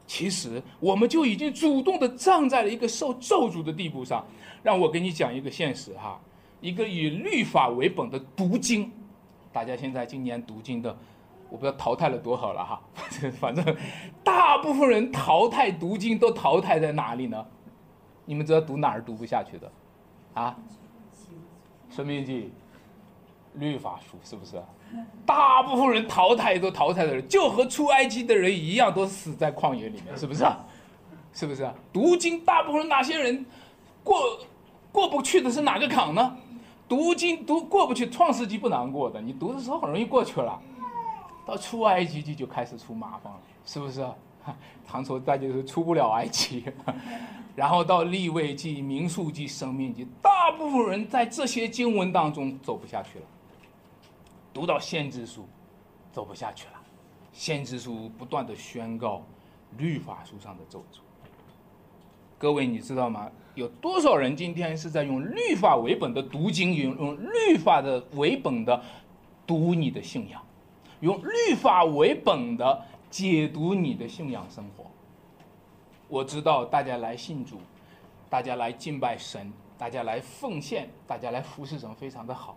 [0.06, 4.26] 其实我们就已经主动的站在了一个受咒诅的地步上。
[4.62, 6.20] 让我给你讲一个现实哈，
[6.60, 8.90] 一个以律法为本的读经，
[9.52, 10.94] 大家现在今年读经的。
[11.48, 12.78] 我不知道淘汰了多少了哈，
[13.40, 13.64] 反正
[14.22, 17.46] 大部分人淘汰读经都淘汰在哪里呢？
[18.26, 19.72] 你们知道读哪儿读不下去的？
[20.34, 20.54] 啊？
[21.88, 22.50] 生命记、
[23.58, 24.62] 律法书是不是？
[25.26, 30.46] 大部分人淘汰都淘汰的人，就和出埃及的人一样，都死在旷野里面，是不是？
[31.32, 31.70] 是不是？
[31.92, 33.44] 读经，大部分哪些人
[34.02, 34.38] 过
[34.90, 36.36] 过不去的是哪个坎呢？
[36.88, 40.58] 读经读过不去，创世纪不难过的，你读的时候很容易过去了。
[41.44, 44.06] 到出埃及记就开始出麻烦了，是不是？
[44.88, 46.64] 唐朝大家是出不了埃及，
[47.54, 53.24] 然后到立位记、民数记、生命记，大部分人在这些经文当中走不下去了。
[54.58, 55.46] 读到先知书，
[56.10, 56.72] 走不下去了。
[57.32, 59.22] 先知书不断的宣告
[59.76, 60.98] 律法书上的咒诅。
[62.36, 63.30] 各位你知道吗？
[63.54, 68.82] 有多少人今天是在用律法为本的读经，用用律法的为本的
[69.46, 70.44] 读你的信仰？
[71.02, 74.86] 用律法为本的解读你的信仰生活。
[76.08, 77.60] 我知道大家来信主，
[78.28, 82.56] 大家来敬拜神，大家来奉献，大家来服侍神，非常的好。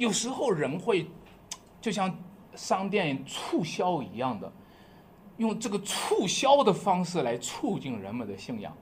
[0.00, 1.06] 有时候人会，
[1.78, 2.10] 就像
[2.54, 4.50] 商店促销一样的，
[5.36, 8.74] 用这个促销的方式来促进人们的信仰。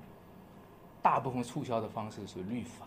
[1.02, 2.86] 大部分促销的方式是律法，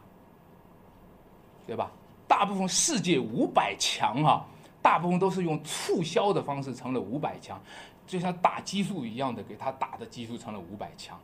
[1.67, 1.91] 对吧？
[2.25, 4.45] 大部分世界五百强啊。
[4.81, 7.61] 大部分都是用促销的方式成了五百强，
[8.07, 11.19] 就像打激素一样的，给他打的激素成了五百强。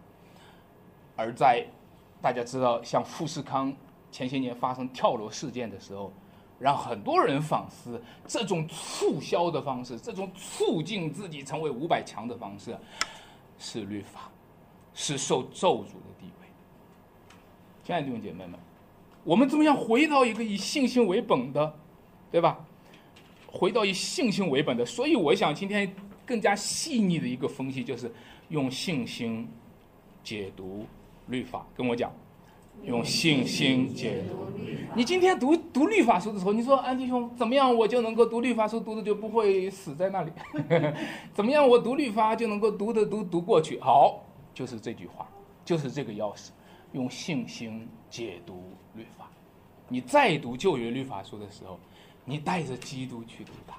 [1.16, 1.66] 而在
[2.22, 3.74] 大家知道，像富士康
[4.12, 6.14] 前些年发生跳楼事件的时候，
[6.60, 12.78] 让很多人反思，这种促销的方式，这种促进自己成为五百强的方式，
[13.60, 14.30] 是律法，
[14.94, 16.48] 是受咒诅的地位。
[17.84, 18.60] 亲爱的弟兄姐妹们，
[19.24, 21.76] 我们怎么样回到一个以信心为本的，
[22.32, 22.66] 对吧？
[23.50, 25.92] 回到以信心为本的，所以我想今天
[26.26, 28.12] 更加细腻的一个分析就是
[28.50, 29.48] 用信心
[30.24, 30.86] 解读
[31.28, 31.66] 律法。
[31.76, 32.12] 跟我讲，
[32.84, 34.36] 用信心解读。
[34.96, 40.32] 你今天读读律法书的时候，你说安弟兄怎么样，我就能够读律法书读的就不会死在那里？
[41.34, 43.80] 怎么样，我读律法就能够读的读读过去？
[43.80, 45.28] 好，就是这句话，
[45.64, 46.50] 就是这个钥匙，
[46.94, 49.30] 用信心解读律法。
[49.88, 51.80] 你再读旧约律法书的时候。
[52.30, 53.76] 你带着基督去读它，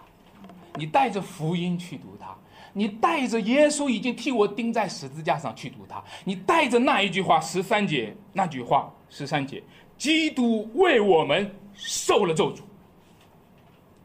[0.76, 2.34] 你带着福音去读它，
[2.78, 9.60] 你带着耶稣已经替我钉在十字架上去读它，你带着那一句话十三节那句话十三节，
[9.96, 12.60] 基督为我们受了咒诅。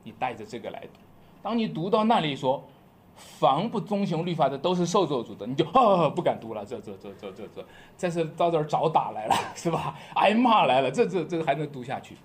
[0.04, 1.00] 你带着这个来读，
[1.44, 2.68] 当你读到那里说，
[3.16, 9.96] 凡不遵循律法的都是受咒诅的，你就啊不敢读了，这这这这这这，这是到这儿找打来了是吧？
[10.18, 12.16] 挨骂来了，这这这还能读下去？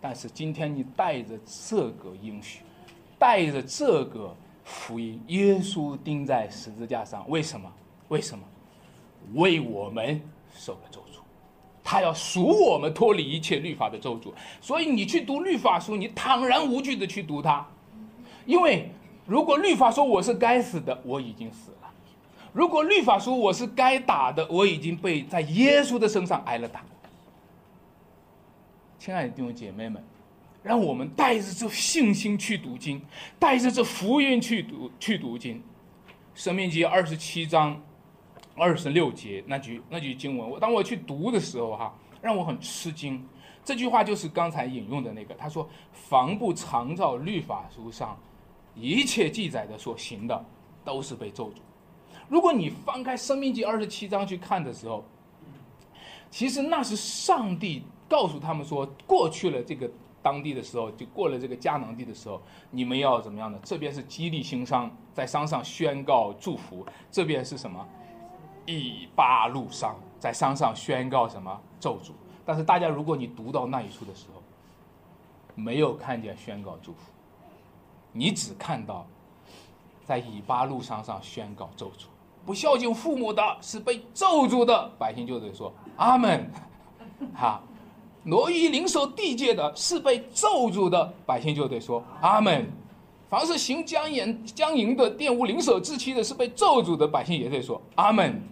[0.00, 2.60] 但是今天你带着这个应许，
[3.18, 4.32] 带着这个
[4.70, 7.70] 福音，耶稣钉在十字架上，为什么？
[8.08, 8.44] 为什么？
[9.34, 10.20] 为我们
[10.54, 11.18] 受了咒诅。
[11.82, 14.32] 他要赎我们脱离一切律法的咒诅。
[14.60, 17.66] 所以你去读律法书，你坦然无惧的去读它，
[18.46, 18.90] 因为
[19.26, 21.88] 如果律法说我是该死的，我已经死了；
[22.52, 26.84] 如果律法说我是该打的，我已经被在耶稣的身上挨了打。
[28.98, 30.04] 亲爱的弟兄姐妹们，
[30.62, 33.00] 让我们带着这信心去读经，
[33.38, 35.62] 带着这福音去读去读经。
[36.34, 37.80] 生命记二十七章
[38.54, 43.26] 二十六节那句那句经文，我当我去读的时候哈，让我很吃惊。
[43.64, 48.18] 这句话就是刚才引用的那个，他说：“防不常照律法书上
[48.74, 50.44] 一切记载的所行的，
[50.84, 51.56] 都是被咒诅。”
[52.28, 55.04] 如果你翻开生命记二十七章去看的时候，
[56.30, 57.82] 其实那是上帝。
[58.08, 59.88] 告诉他们说，过去了这个
[60.22, 63.58] 当地的时候，就过了这个迦南地的时候，你们要怎么样呢？
[63.62, 67.86] 这边是激励行商，在商上宣告祝福；这边是什么？
[68.66, 72.10] 以巴路商，在商上宣告什么咒诅？
[72.44, 74.42] 但是大家，如果你读到那一处的时候，
[75.54, 77.10] 没有看见宣告祝福，
[78.12, 79.06] 你只看到
[80.04, 82.04] 在以巴路上上宣告咒诅。
[82.44, 86.50] 不孝敬父母的是被咒诅的，百姓就得说阿门，
[87.34, 87.62] 哈。
[88.24, 92.64] 挪移灵守地界的是被咒诅的，百姓就得说阿门；
[93.28, 98.42] 凡是行僵淫、僵营的、玷污灵守之期的，是被咒诅的，百姓也得说阿门。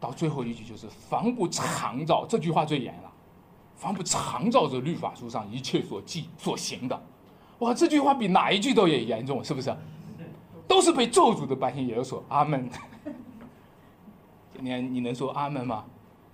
[0.00, 3.12] 到最后一句就是“防不常照”，这句话最严了
[3.74, 7.02] ，“防不常照着律法书上一切所记所行的”，
[7.58, 9.76] 哇，这句话比哪一句都也严重，是不是？
[10.68, 12.70] 都是被咒诅的，百姓也要说阿门。
[14.54, 15.84] 今天你能说阿门吗？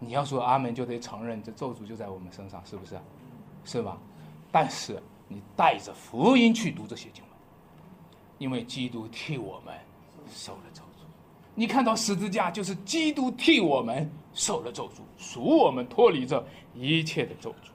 [0.05, 3.01] 你要说阿门，就得承认这咒诅就在我们身上，是不是？
[3.65, 3.97] 是吧？
[4.53, 7.33] 但是你带着福音去读这些经文，
[8.39, 9.75] 因为基督替我们
[10.31, 11.05] 受了咒诅。
[11.55, 17.71] 你看到十字架，就是基督替我们受了咒诅，赎我们脱离这一切的咒诅。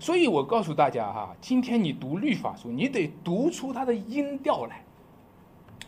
[0.00, 4.82] 所以我告诉大家哈，今天你读律法书，你得读出它的音调来。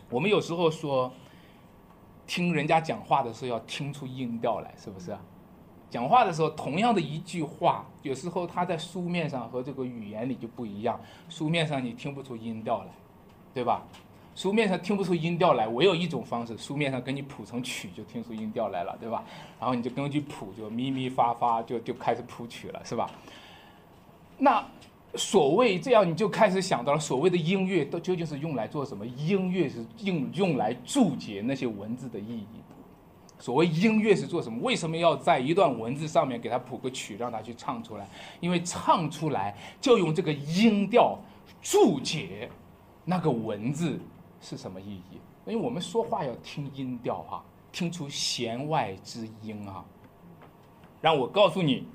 [0.09, 1.11] 我们有时候说，
[2.27, 5.17] 听人家讲话的时候要听出音调来，是不是？
[5.95, 10.99] 讲话的时候，同样的一句话，有时候它在书面上和这个语言里就不一样。
[11.29, 12.87] 书面上你听不出音调来，
[13.53, 13.81] 对吧？
[14.35, 19.23] 书面上听不出音调来，唯有一种方式，书面上给你谱成曲，就听出音调来了，对吧？
[19.57, 23.09] 然后你就根据谱，就咪咪发发，就就开始谱曲了，是吧？
[24.37, 24.67] 那
[25.13, 29.05] 所谓这样，你就开始想到了，所谓的音乐都究竟是用来做什么？
[29.05, 32.47] 音乐是用用来注解那些文字的意义。
[33.45, 34.59] 所谓音乐是做什么？
[34.63, 38.09] 为什么要在一段文字上面给他谱个曲，让他去唱出来？
[38.39, 41.15] 因为唱出来就用这个音调
[41.61, 42.49] 注解
[43.03, 43.99] 那个文字
[44.41, 45.19] 是什么意义。
[45.45, 49.85] 因为我们说话要听音调啊，听出弦外之音啊。
[50.99, 51.85] 让我告诉你，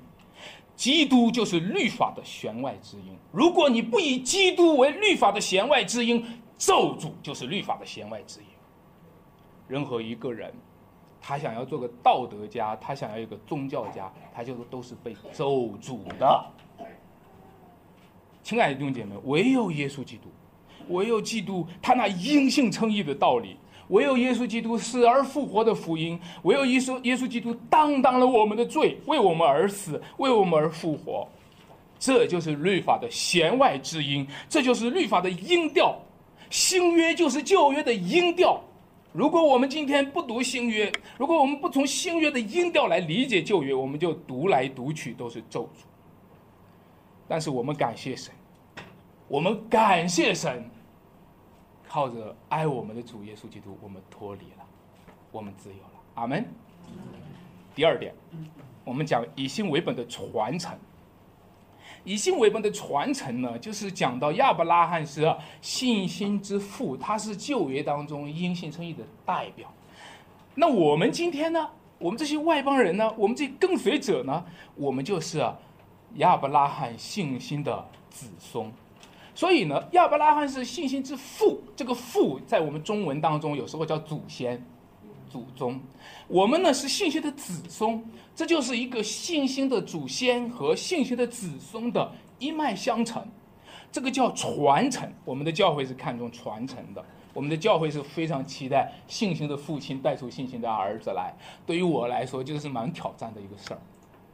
[0.77, 3.13] 基督就是律法的弦外之音。
[3.29, 6.25] 如果你不以基督为律法的弦外之音，
[6.57, 8.45] 咒诅就是律法的弦外之音。
[9.67, 10.49] 任何一个人。
[11.21, 16.45] 他想要做个道德家，他想要一个宗教家，他就都是被咒诅的。
[18.43, 20.23] 亲爱的弟兄姐妹，唯有耶稣基督，
[20.89, 23.55] 唯有基督，他那阴性称义的道理，
[23.89, 31.27] 唯有耶稣基督死而复活的福音，唯有耶稣耶稣基督担当了我们的罪，为我们而死，为我们而复活，
[31.99, 35.95] 这就是律法的弦外之音，这就是律法的音调。
[36.49, 38.59] 新约就是旧约的音调。
[39.13, 45.83] 如果我们今天不读新约，如果我们不从新约的音调来理解旧约，我们就读来读去都是咒诅。
[47.27, 48.33] 但是我们感谢神，
[49.27, 50.69] 我们感谢神，
[51.87, 54.65] 靠着爱我们的主耶稣基督，我们脱离了，
[55.31, 56.01] 我们自由了。
[56.15, 56.45] 阿门。
[57.75, 58.13] 第二点，
[58.85, 60.77] 我们讲以心为本的传承。
[62.03, 69.71] 以信为本的传承呢，就是讲到亚伯拉罕是信心之父，他是旧约当中因信称义的代表。
[70.55, 74.43] 那我们今天呢，我们这些外邦人呢，我们这跟随者呢，
[74.75, 75.45] 我们就是
[76.15, 78.71] 亚伯拉罕信心的子孙。
[79.33, 84.61] 所以呢，亚伯拉罕是信心之父，这个父在我们中文当中有时候叫祖先。
[85.31, 85.79] 祖宗，
[86.27, 88.03] 我们呢是信心的子孙，
[88.35, 93.25] 这就是一个信心的祖先和信心的子孙的一脉相承，
[93.91, 95.09] 这个叫传承。
[95.23, 97.03] 我们的教会是看重传承的，
[97.33, 101.33] 我们的教会是非常期待信心的父亲带出信心的儿子来。
[101.65, 103.79] 对于我来说，就是蛮挑战的一个事儿。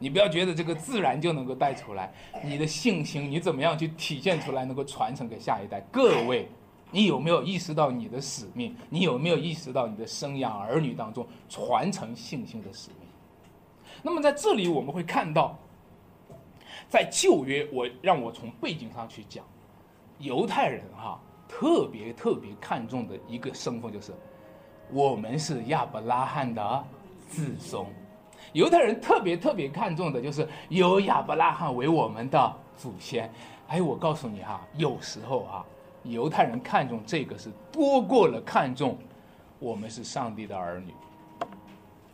[0.00, 2.12] 你不要觉得这个自然就能够带出来，
[2.44, 5.80] 你的信心你怎么样去体现出来，能够传承给下一代？
[5.92, 6.48] 各位。
[6.90, 8.74] 你有没有意识到你的使命？
[8.88, 13.08] 你有没有意识到你的生养儿女当中传承信心的使命？
[14.02, 15.58] 那么在这里我们会看到，
[16.88, 19.44] 在旧约，我让我从背景上去讲，
[20.18, 24.12] 犹太人哈特别特别看重的一个身份就是，
[24.90, 26.84] 我们是亚伯拉罕的
[27.28, 27.84] 子孙。
[28.52, 33.30] 犹太人特别特别看重的就是有亚伯拉罕为我们的祖先。
[33.66, 35.66] 哎，我告诉你哈，有时候哈，
[36.08, 38.98] 犹太人看重这个是多过了看重
[39.58, 40.92] 我们是上帝的儿女。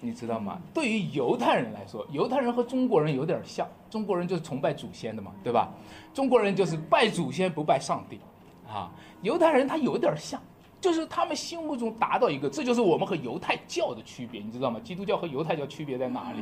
[0.00, 0.60] 你知道吗？
[0.74, 5.72] 对于犹太人来说，犹太人和中国人有点像，中国人就是崇拜祖先的嘛，对吧？
[6.12, 8.20] 中国人就是拜祖先不拜上帝，
[8.68, 8.92] 啊，
[9.22, 10.38] 犹太人他有点像，
[10.78, 14.78] 就是他们心目中达到一个，这就是我们和犹太教的区别，你知道吗？
[14.84, 16.40] 基督教和犹太教区别在哪里？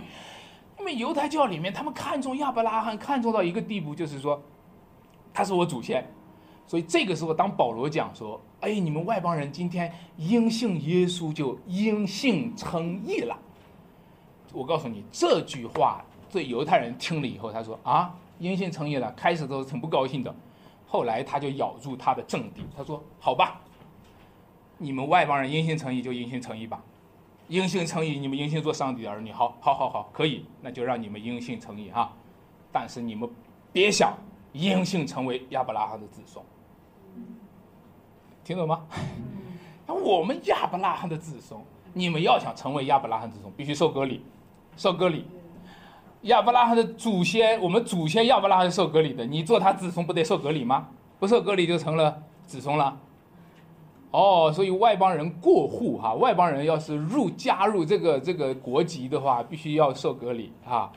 [0.80, 4.42] 因为犹太教里面他们看重亚伯拉罕，看重到一个地步，就是说
[5.32, 6.04] 他是我祖先，
[6.66, 13.38] 所以这个时候当保罗讲说，哎，你们外邦人今天因信耶稣就因信称义了。
[14.52, 19.12] 我告诉你这句话，这犹太人听了以后，他说啊，因信称义了。
[19.12, 20.34] 开始都是挺不高兴的，
[20.86, 23.60] 后来他就咬住他的正地，他说好吧，
[24.78, 26.82] 你们外邦人因信称义就因信称义吧，
[27.48, 32.12] 因信称义，你们因信做上帝的儿女，好，好，好，好，可以，那就让你们因信称义哈，
[32.70, 33.28] 但是你们
[33.72, 34.14] 别想
[34.52, 36.44] 因信成为亚伯拉罕的子孙，
[38.44, 38.80] 听懂吗？
[39.86, 41.60] 那我们亚伯拉罕的子孙，
[41.92, 44.24] 你们要想成为亚伯拉罕子孙，必须受割礼。
[44.76, 45.24] 受割礼，
[46.22, 49.24] 亚伯拉罕的祖先，我们祖先亚伯拉罕是受割礼的。
[49.24, 50.88] 你做他子孙不得受割礼吗？
[51.18, 52.98] 不受割礼就成了子孙了。
[54.10, 60.90] 哦，所以外邦人过户哈，外邦人要是入加入这个这个国籍的话，必须要受割礼哈。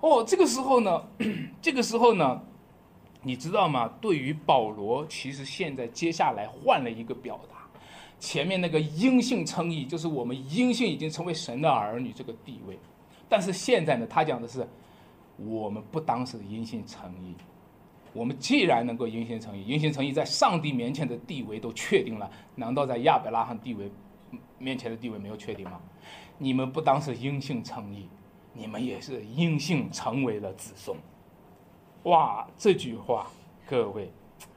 [0.00, 1.02] 哦，这个时候呢，
[1.62, 2.40] 这个时候呢，
[3.28, 3.92] 你知道吗？
[4.00, 7.56] 对于保罗，其实现在接下来换了一个表达。
[8.18, 12.78] 前面那个阴性称义，就是我们阴性已经成为神的儿女这个地位，
[13.28, 14.66] 但是现在呢，他讲的是，
[15.36, 17.34] 我们不当是阴性称义，
[18.14, 23.90] 我们既然能够阴性称义，阴性称义在上帝面前的地位都确定了，难道在亚伯拉罕地位
[24.58, 25.78] 面前的地位没有确定吗？
[26.38, 28.08] 你们不当是阴性称义，
[28.54, 30.96] 你们也是阴性成为了子孙。
[32.08, 33.26] 哇，这句话，
[33.66, 34.10] 各位。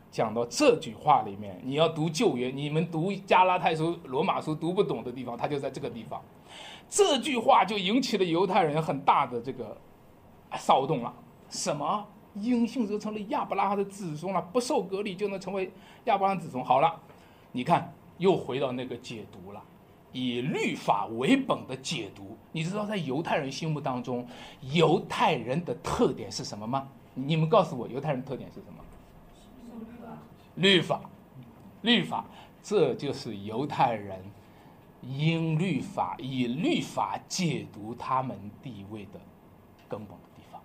[0.09, 6.21] 讲到这句话里面，你要读旧约，你们读加拉太书、罗马书读不懂的地方，它就在这个地方。
[6.89, 9.77] 这句话就引起了犹太人很大的这个
[10.55, 11.13] 骚动了。
[11.49, 12.05] 什么？
[12.35, 14.41] 因信则成了亚伯拉罕的子孙了？
[14.41, 15.69] 不受隔离就能成为
[16.05, 16.63] 亚伯拉罕子孙？
[16.63, 16.93] 好了，
[17.51, 19.61] 你看又回到那个解读了，
[20.13, 22.37] 以律法为本的解读。
[22.53, 24.25] 你知道在犹太人心目当中，
[24.73, 26.87] 犹太人的特点是什么吗？
[27.25, 28.83] 你们告诉我，犹太人特点是什么？
[30.55, 31.01] 律法，
[31.81, 32.25] 律法，
[32.61, 34.19] 这就是犹太人
[35.01, 39.19] 因律法以律法解读他们地位的
[39.87, 40.61] 根本的地方。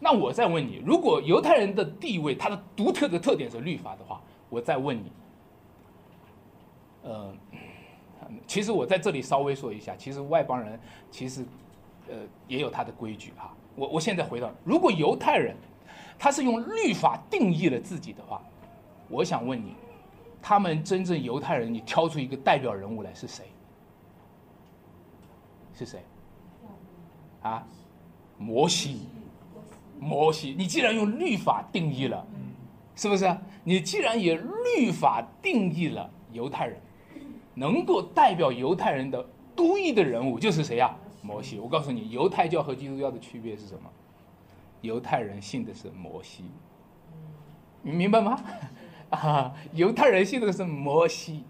[0.00, 5.12] 那我再问你，如果犹太人的地位，它的独特的特点是律法的话，我再问你，
[7.02, 7.32] 呃，
[8.46, 10.80] 其实我在这里稍微说一下，其实外邦人
[11.10, 11.44] 其实
[12.08, 12.16] 呃
[12.48, 13.54] 也有他的规矩哈。
[13.74, 15.56] 我我现在回到，如果犹太人
[16.18, 18.40] 他是用律法定义了自己的话。
[19.08, 19.74] 我想问你，
[20.40, 23.44] 他们真正犹太人，你挑出一个代表人物来是谁？
[25.74, 26.02] 是谁？
[27.42, 27.66] 啊，
[28.38, 29.00] 摩西，
[29.98, 30.54] 摩西。
[30.56, 32.26] 你既然用律法定义了，
[32.94, 33.36] 是不是？
[33.64, 36.80] 你既然以律法定义了犹太人，
[37.54, 39.22] 能够代表犹太人的
[39.54, 40.96] 独一的人物就是谁呀？
[41.22, 41.58] 摩西。
[41.58, 43.90] 我告诉你，犹太教和基督教的区别是什么？
[44.82, 46.44] 犹太人信的是摩西，
[47.82, 48.36] 你明白吗？
[49.10, 51.44] 啊，犹太人信的是摩西，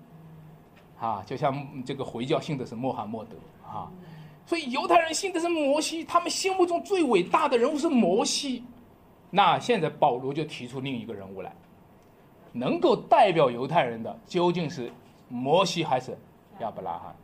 [1.00, 3.90] 啊，就像这个回教信的是穆罕默德，啊，
[4.44, 8.64] 所以犹太人信的是摩西，他们心目中最伟大的人物是摩西。
[9.30, 11.54] 那现在保罗就提出另一个人物来，
[12.52, 14.92] 能够代表犹太人的究竟是
[15.30, 16.18] 摩西还是
[16.60, 17.16] 亚伯拉罕？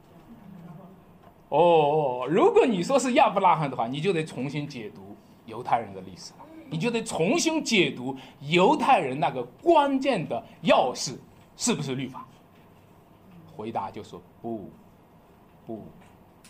[1.49, 6.45] 哦，如果你说是亚伯拉罕的话，你就得重新解读犹太人的历史了。
[6.71, 11.17] 你就得重新解读犹太人那个关键的钥匙
[11.57, 12.27] 是不是律法？
[13.57, 14.71] 回答就说不，
[15.67, 15.87] 不，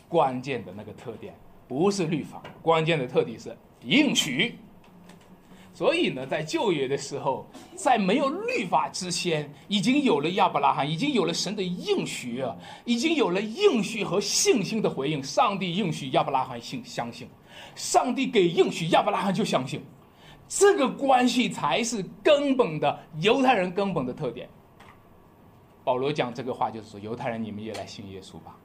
[0.09, 1.33] 关键的那个特点
[1.69, 4.59] 不是律法，关键的特点是应许。
[5.73, 7.47] 所以呢，在旧约的时候，
[7.77, 15.23] 在没有律法之前，已经有了亚伯拉罕，已经有了神的应许啊，已经有了应许和信心的回应。
[15.23, 17.29] 上帝应许亚伯拉罕信相信，
[17.77, 19.81] 上帝给应许亚伯拉罕就相信。
[20.49, 24.49] 这个关系才是根本的犹太人根本的特点。
[25.85, 28.57] 保罗讲这个话就是说，犹太人你们也来信耶稣吧。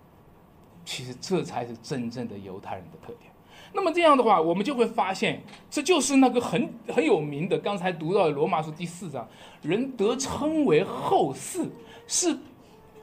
[0.86, 3.33] 其实这才是真正的犹太人的特点。
[3.74, 9.28] 那么这样的话，我们就会发现，这就是那个很很有名的，刚才读到的罗马书第四章，
[9.64, 11.68] 人得称为后嗣，
[12.06, 12.38] 是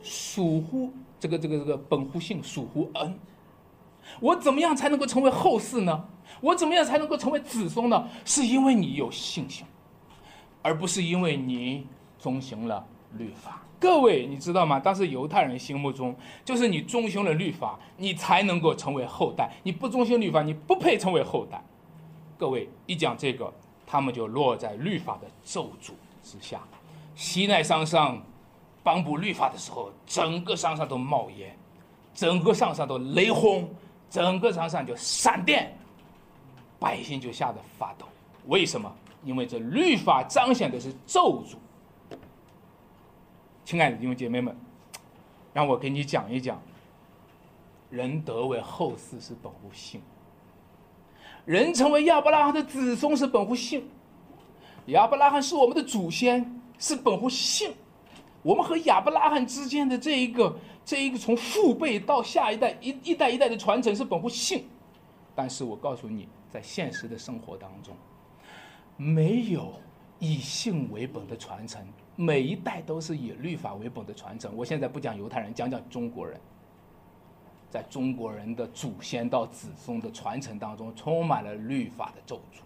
[0.02, 3.18] 属乎这个这个这个本乎性，属乎恩。
[4.20, 6.04] 我怎么样才能够成为后嗣呢？
[6.40, 8.08] 我怎么样才能够成为子孙呢？
[8.24, 9.66] 是因为你有信心，
[10.62, 11.86] 而不是因为你
[12.18, 12.86] 遵行了
[13.18, 13.62] 律法。
[13.80, 14.78] 各位，你知道吗？
[14.78, 16.14] 当时犹太人心目中，
[16.44, 21.58] 就是你遵循了律法，你才能够成为后代；你不遵循律法，你不配成为后代。
[22.36, 23.50] 各位，一讲这个，
[23.86, 26.60] 他们就落在律法的咒诅之下。
[27.14, 28.22] 西奈山上
[28.82, 31.56] 颁布律法的时候，整个山上都冒烟，
[32.14, 33.66] 整个山上都雷轰，
[34.10, 35.74] 整个山上就闪电，
[36.78, 38.04] 百姓就吓得发抖。
[38.46, 38.94] 为什么？
[39.24, 41.54] 因为这律法彰显的是咒诅。
[43.70, 44.52] 亲爱的弟兄姐妹们，
[45.52, 46.60] 让我给你讲一讲，
[47.88, 50.02] 人得为后嗣是本乎性，
[51.44, 53.88] 人成为亚伯拉罕的子孙是本乎性，
[54.86, 57.72] 亚伯拉罕是我们的祖先是本乎性，
[58.42, 64.64] 我们和亚伯拉罕之间的这一个这一个从父辈到下一代一一代一代的传承是本乎性，
[65.32, 67.94] 但是我告诉你，在现实的生活当中，
[68.96, 69.72] 没有
[70.18, 71.80] 以性为本的传承。
[72.16, 74.52] 每一代都是以律法为本的传承。
[74.56, 76.38] 我现在不讲犹太人，讲讲中国人。
[77.70, 82.60] 在中国人的祖先到子孙的传承当中，充满了律法的咒诅。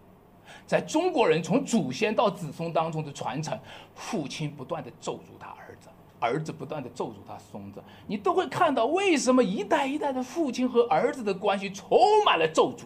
[0.66, 3.58] 在中国人从祖先到子孙当中的传承，
[3.94, 7.84] 父亲不断的咒诅他儿子，儿子不断的咒诅他孙子。
[8.06, 12.84] 你都会看到，为什么一代一代的父亲和儿子的关系充满了咒诅，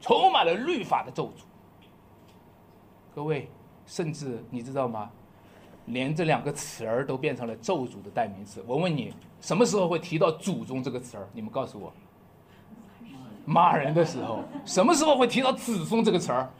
[0.00, 1.42] 充满了律法的咒诅。
[3.14, 3.48] 各位，
[3.86, 5.12] 甚至你知道吗？
[5.86, 8.62] 连这两个词儿都变成了咒诅的代名词。
[8.66, 11.28] 我问你，什么时候会提到“祖宗”这个词儿？
[11.32, 11.92] 你们告诉我。
[13.44, 14.42] 骂人的时候。
[14.64, 16.50] 什么时候会提到“子孙”这个词儿？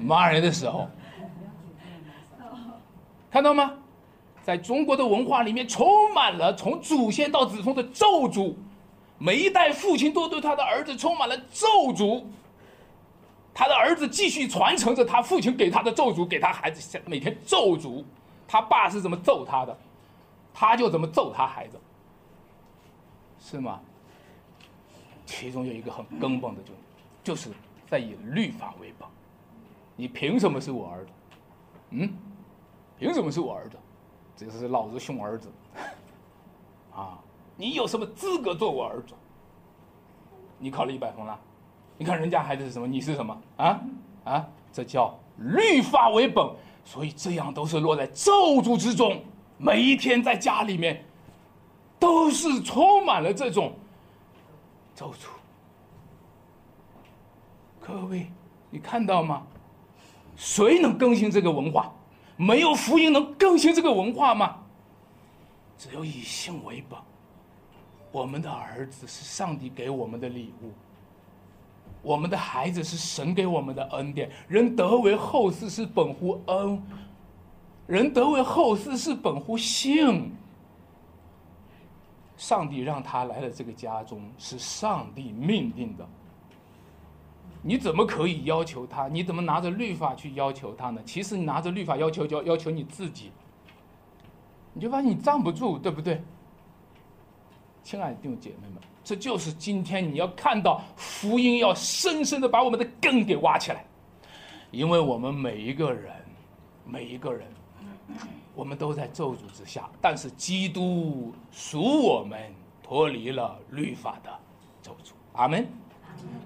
[0.00, 0.88] 骂人的时候。
[3.30, 3.74] 看到吗？
[4.42, 8.54] 在中国的文化里面，充满了从祖先到子孙的咒诅。
[9.18, 12.22] 每一代父亲都对他的儿子充满了咒诅。
[13.54, 18.04] 他的儿子继续传承着他父亲给他的咒诅，给他孩子每天咒诅。
[18.48, 19.78] 他爸是怎么揍他的，
[20.52, 21.80] 他就怎么揍他孩子，
[23.40, 23.80] 是吗？
[25.24, 26.72] 其中有一个很根本的，就
[27.22, 27.50] 就是
[27.88, 29.08] 在以律法为本。
[29.96, 31.12] 你凭什么是我儿子？
[31.90, 32.12] 嗯？
[32.98, 33.78] 凭什么是我儿子？
[34.36, 35.48] 这是老子凶儿子。
[36.94, 37.18] 啊！
[37.56, 39.14] 你有什么资格做我儿子？
[40.58, 41.40] 你考了一百分了。
[41.96, 43.80] 你看人家孩子是什么，你是什么啊？
[44.24, 46.44] 啊，这叫律法为本，
[46.84, 48.32] 所以这样都是落在咒
[48.62, 49.22] 诅之中。
[49.58, 51.04] 每一天在家里面，
[51.98, 53.72] 都是充满了这种
[54.94, 55.26] 咒诅。
[57.80, 58.26] 各位，
[58.70, 59.42] 你看到吗？
[60.36, 61.92] 谁能更新这个文化？
[62.36, 64.56] 没有福音能更新这个文化吗？
[65.78, 66.98] 只有以信为本。
[68.10, 70.72] 我们的儿子是上帝给我们的礼物。
[72.04, 76.80] 我们的孩子是神给我们的恩典，人得为后嗣是本乎恩，
[77.86, 80.30] 人得为后嗣是本乎性。
[82.36, 86.06] 上帝让他来了这个家中，是上帝命定的。
[87.62, 89.08] 你怎么可以要求他？
[89.08, 91.00] 你怎么拿着律法去要求他呢？
[91.06, 93.32] 其实你拿着律法要求，要要求你自己，
[94.74, 96.22] 你就发现你站不住，对不对？
[97.82, 98.82] 亲爱的弟兄姐妹们。
[99.04, 103.84] 这就是今天你要看到福音要深深的把我们的根给挖起来，
[104.70, 106.10] 因为我们每一个人，
[106.86, 107.46] 每一个人，
[108.54, 112.40] 我们都在咒诅之下，但是基督赎我们
[112.82, 114.30] 脱离了律法的
[114.80, 115.68] 咒诅，阿门。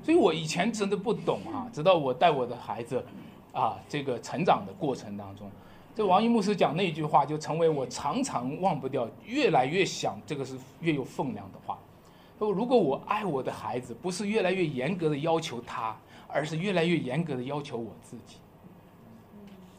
[0.03, 3.05] 所以我以前真的不懂啊，直到我带我的孩子，
[3.53, 5.49] 啊，这个成长的过程当中，
[5.95, 11.79] 这王一牧师讲那句话，就成为我常常忘不掉，越来越想这个是越有分量的话。
[12.47, 18.37] 如果我爱我的孩子，不是越来越严格的要求他，而是越来越严格的要求我自己，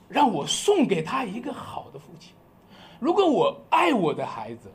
[0.07, 2.33] 让我送给他一个好的父亲。
[2.99, 4.69] 如果我爱我的孩子，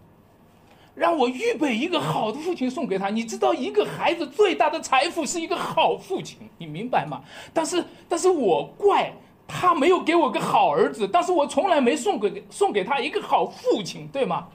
[0.94, 3.10] 让我预备一个好的父亲送给他。
[3.10, 7.22] 你知道，一个孩子最大的财富是一个好父亲，你明白吗？
[7.52, 9.12] 但是，但是我怪
[9.46, 14.48] 他没有给我个好儿子，但是我从来没送给送给他一个好父亲，对吗？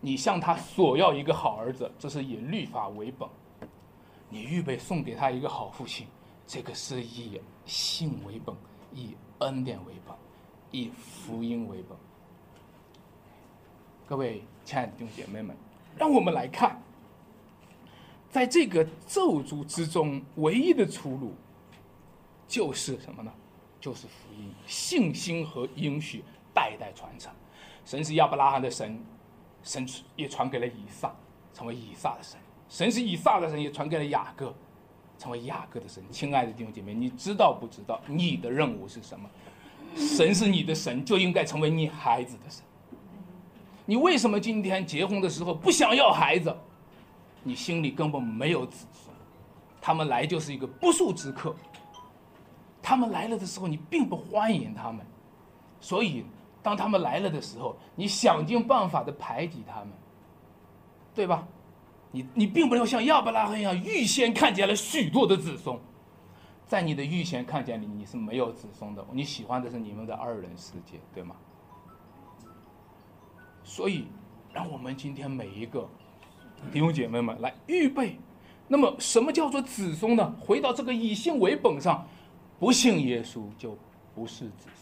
[0.00, 3.28] 你向他索要一个好儿子，这是以律法为本；
[4.28, 6.06] 你预备送给他一个好父亲，
[6.46, 8.54] 这个是以信为本，
[8.92, 10.16] 以恩典为本，
[10.70, 11.96] 以福音为本。
[14.06, 15.54] 各位亲爱的弟兄姐妹们，
[15.96, 16.80] 让我们来看
[18.30, 21.34] 在这个咒诅之中，唯一的出路
[22.48, 23.32] 就是什么呢？
[23.80, 26.22] 就是福音、信心和应许
[26.52, 27.32] 代代传承。
[27.84, 29.02] 神是亚伯拉罕的神，
[29.62, 29.86] 神
[30.16, 31.12] 也传给了以撒，
[31.52, 32.38] 成为以撒的神；
[32.68, 34.54] 神是以撒的神，也传给了雅各，
[35.18, 36.02] 成为雅各的神。
[36.10, 39.28] 亲爱的弟兄姐妹，你知道不知道你的任务是什么？
[39.96, 42.64] 神是你的神，就应该成为你孩子的神。
[43.86, 46.56] 你为什么今天结婚的时候不想要孩子？
[47.42, 49.14] 你心里根本没有子孙，
[49.80, 51.56] 他们来就是一个不速之客。
[52.82, 55.04] 他们来了的时候，你并不欢迎他们，
[55.80, 56.24] 所以
[56.62, 59.90] 当他们来了的时候，你想尽办法的排挤他们，
[61.14, 61.46] 对吧？
[62.12, 65.78] 你你并不能像亚伯拉罕一样预先看见了许多的子孙，
[66.66, 69.06] 在你的预先看见里，你是没有子孙的。
[69.12, 71.36] 你喜欢的是你们的二人世界，对吗？
[73.62, 74.06] 所以，
[74.52, 75.88] 让我们今天每一个。
[76.70, 78.18] 弟兄姐妹们，来预备。
[78.68, 80.36] 那么，什么叫做子孙呢？
[80.38, 82.06] 回到这个以信为本上，
[82.58, 83.78] 不信耶稣就
[84.14, 84.79] 不是子孙。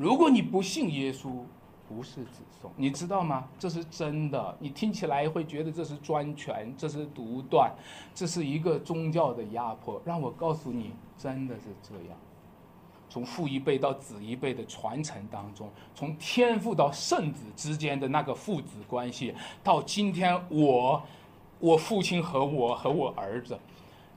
[0.00, 1.28] 如果你不信耶稣，
[1.86, 3.46] 不是子孙，你知道吗？
[3.58, 4.56] 这是真的。
[4.58, 7.70] 你听起来会觉得这是专权，这是独断，
[8.14, 10.00] 这是一个宗教的压迫。
[10.02, 12.16] 让我告诉你，真的是这样。
[13.10, 21.02] 从父一辈到子一辈的传承当中，从天父到圣子之间的那个父子关系，到今天我，
[21.58, 23.58] 我父亲和我和我儿子。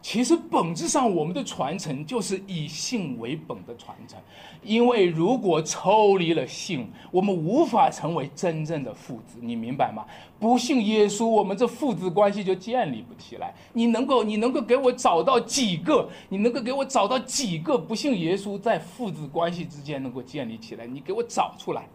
[0.04, 4.20] 其实本质上，我们的传承就是以性为本的传承，
[4.62, 10.06] 因为如果抽离了性，我们无法成为真正的父子，你明白吗？
[10.42, 13.56] 不信耶稣，我们这父子关系就建立不起来。
[13.72, 16.10] 你能够，你能够给我找到几个？
[16.28, 20.86] 你能够给我找到几个不信耶稣在父子关系之间能够建立起来？
[20.86, 21.88] 你给我找出来。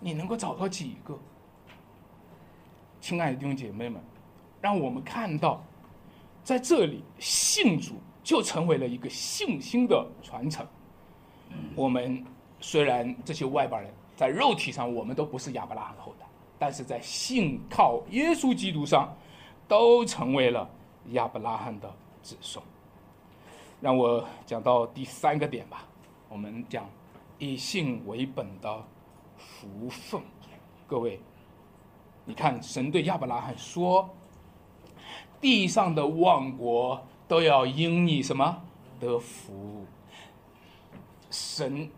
[0.00, 1.16] 你能够找到几个？
[3.00, 4.02] 亲爱的弟兄姐妹们，
[4.60, 5.62] 让我们看到。
[6.46, 10.64] 在这里，信主就成为了一个信心的传承。
[11.74, 12.24] 我们
[12.60, 16.26] 虽然这些外邦人在肉体上我们都不是亚伯拉罕后代，
[16.56, 19.12] 但是在信靠耶稣基督上，
[19.66, 20.70] 都成为了
[21.06, 21.92] 亚伯拉罕的
[22.22, 22.64] 子孙。
[23.80, 25.84] 让我讲到第三个点吧，
[26.28, 26.88] 我们讲
[27.40, 28.84] 以信为本的
[29.36, 30.22] 福分。
[30.86, 31.20] 各位，
[32.24, 34.08] 你看神对亚伯拉罕说。
[35.40, 38.62] 地上的万国都要因你什么
[38.98, 39.84] 得福？
[41.30, 41.90] 神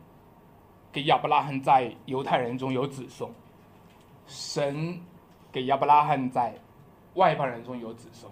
[0.90, 3.30] 给亚伯拉罕在犹太人中有子孙，
[4.26, 5.00] 神
[5.52, 6.54] 给亚伯拉罕在
[7.14, 8.30] 外邦人中有子孙。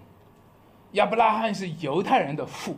[0.92, 2.76] 亚伯拉罕是犹太人的父，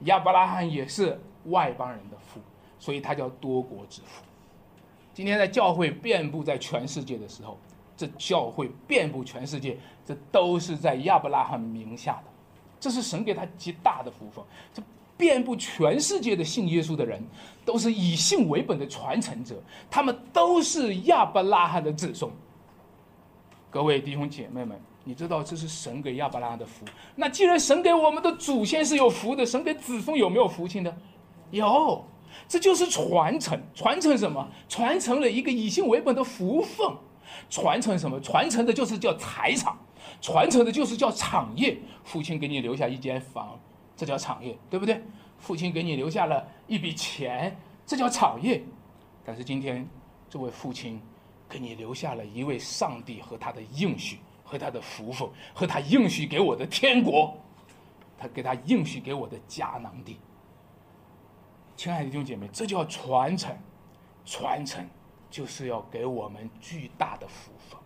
[0.00, 2.40] 亚伯拉罕也是外邦人的父，
[2.78, 4.22] 所以他叫多国之父。
[5.12, 7.58] 今天在教会遍布在全世界的时候。
[8.00, 9.76] 这教会遍布全世界，
[10.06, 12.30] 这都是在亚伯拉罕名下的，
[12.80, 14.42] 这是神给他极大的福分。
[14.72, 14.82] 这
[15.18, 17.22] 遍布全世界的信耶稣的人，
[17.62, 22.32] 都是以信为本的传承者，他们都是亚伯拉罕的子孙。
[23.68, 26.86] 各位弟兄姐妹们，你知道这是神给亚伯拉罕的福。
[27.14, 30.90] 那既然神给我们的祖先是有福的，神给子孙有没有福气呢？
[31.50, 32.02] 有，
[32.48, 33.60] 这就是传承。
[33.74, 34.48] 传承什么？
[34.70, 36.88] 传承了一个以信为本的福分。
[37.48, 38.20] 传承什么？
[38.20, 39.76] 传承的就是叫财产，
[40.20, 41.78] 传承的就是叫产业。
[42.04, 43.58] 父亲给你留下一间房，
[43.96, 45.02] 这叫产业，对不对？
[45.38, 47.56] 父亲给你留下了一笔钱，
[47.86, 48.62] 这叫产业。
[49.24, 49.88] 但是今天，
[50.28, 51.00] 这位父亲
[51.48, 57.36] 给你留下了一位上帝和他的应许，和他的福分，和他应许给我的天国，
[58.18, 60.18] 他给他应许给我的迦南地。
[61.76, 63.56] 亲爱的弟兄姐妹，这叫传承，
[64.26, 64.86] 传承。
[65.30, 67.78] 就是要给我们巨大的福分。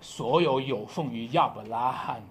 [0.00, 2.22] 所有有奉于亚伯拉罕，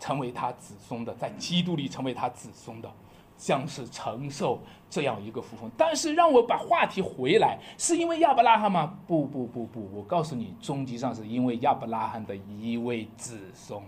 [0.00, 2.90] 成为他子孙的，在基督里成为他子孙的，
[3.36, 5.70] 将是承受这样一个福分。
[5.76, 8.98] 但是让我把话题回来，是因为亚伯拉罕吗？
[9.06, 13.80] 不不不不，我告诉你，终极上是因为亚伯拉罕的一位子孙，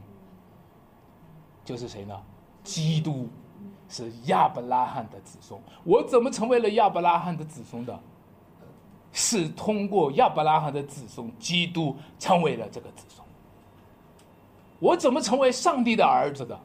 [1.64, 2.22] 就是谁呢？
[2.62, 3.28] 基督
[3.88, 5.58] 是亚伯拉罕的子孙。
[5.84, 7.98] 我怎么成为了亚伯拉罕的子孙的？
[9.12, 13.26] 是通过亚伯拉罕的子孙基督成为了这个子孙。
[14.78, 16.58] 我怎么成为上帝的儿子的？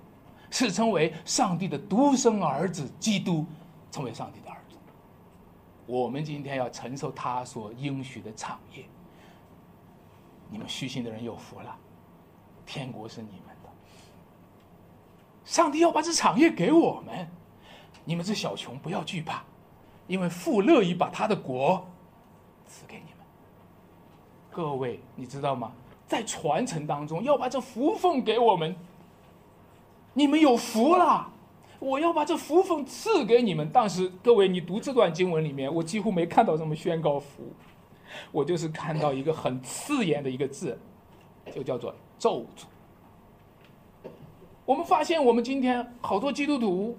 [0.50, 3.46] 是成为上帝的独生儿子基督
[3.90, 4.76] 成为上帝的儿子。
[5.86, 8.84] 我们今天要承受他所应许的产业。
[10.50, 11.74] 你们虚心的人有福了，
[12.66, 13.70] 天国是你们的。
[15.46, 17.26] 上帝要把这产业给我们，
[18.04, 19.44] 你们这小穷不要惧怕，
[20.08, 21.88] 因为父乐意把他的国。
[22.72, 23.26] 赐给你们，
[24.50, 25.74] 各位，你知道吗？
[26.08, 28.74] 在传承当中，要把这福分给我们。
[30.14, 31.30] 你们有福了，
[31.80, 33.70] 我要把这福分赐给你们。
[33.74, 37.52] 但是，各位，你读这段经文里面，我几乎没看到什么宣告福，
[38.32, 40.80] 我就是看到一个很刺眼的一个字，
[41.54, 42.64] 就叫做咒诅。
[44.66, 46.98] 我们发现，我们今天好多基督徒，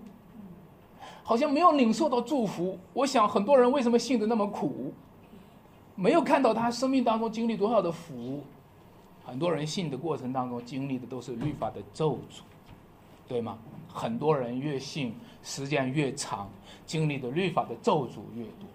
[1.23, 2.79] 好像没有领受到祝福。
[2.93, 4.93] 我想，很多人为什么信的那么苦，
[5.95, 8.43] 没有看到他生命当中经历多少的福。
[9.25, 12.41] 很多人信的过程当中经历的都是律法的咒诅。
[13.29, 13.57] 对吗？
[13.89, 16.51] 很多人越信时间越长，
[16.85, 18.69] 经历的律法的咒诅越多。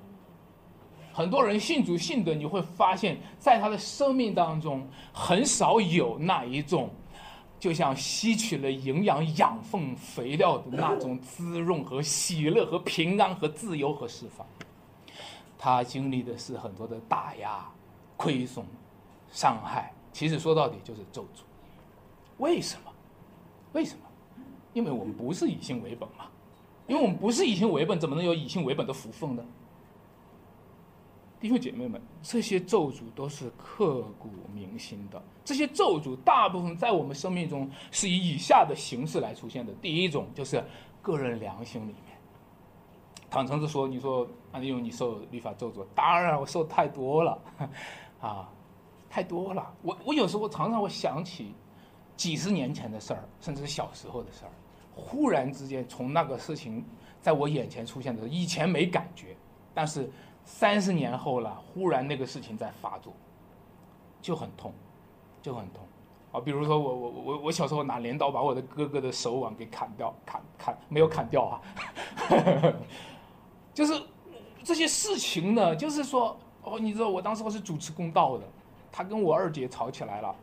[1.13, 6.89] 很多人信主信的，你会发现在他的生命当中很少有那一种，
[7.59, 14.47] 就像吸取了营养养分肥料的那种滋润和喜乐和平安和自由和释放。
[15.58, 17.66] 他经历的是很多的打压、
[18.16, 18.66] 亏损、
[19.32, 19.93] 伤害。
[20.12, 21.41] 其实说到底就是咒诅。
[22.38, 22.91] 为什么？
[23.74, 24.01] 为什么？
[24.74, 26.26] 因为我们不是以心为本嘛，
[26.88, 29.43] 因为我们不是以心为本，怎么能有以心为本的福分呢？
[31.39, 35.22] 弟兄姐妹们，这些咒诅都是刻骨铭心的。
[35.45, 39.72] 这些咒诅大部分在我们生命中是以以下的形式来出现的。
[39.82, 40.64] 第一种就是
[41.01, 41.93] 个人良心里，
[43.30, 47.40] 坦诚的说，你说安利勇，你受律法咒诅，当然我受太多了，
[48.22, 48.50] 啊，
[49.10, 49.74] 太多了。
[49.82, 51.54] 我我有时候常常会想起
[52.16, 54.52] 几十年前的事儿，甚至是小时候的事儿。
[54.96, 56.84] 忽然之间，从那个事情
[57.22, 59.36] 在我眼前出现的时候，以前没感觉，
[59.74, 60.10] 但是
[60.44, 63.14] 三十年后了，忽然那个事情在发作，
[64.22, 64.74] 就很痛，
[65.42, 65.84] 就很痛。
[66.32, 71.62] 啊，比如说我我我我小时候拿镰刀把我的哥哥的手腕给砍掉，砍砍没有砍掉啊，
[73.78, 73.94] 就是
[74.64, 78.44] 这些事情呢，就是说哦，你知道我当时我是主持公道的，
[78.92, 80.36] 他跟我二姐吵起来了。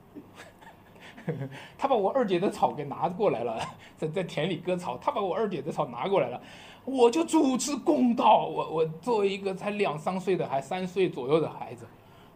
[1.77, 3.59] 他把我二姐的草给拿过来了，
[3.97, 4.97] 在在田里割草。
[4.99, 6.41] 他把我二姐的草拿过来了，
[6.85, 8.47] 我就主持公道。
[8.47, 11.85] 我我作为一个才两三岁的，还三岁左右的孩子，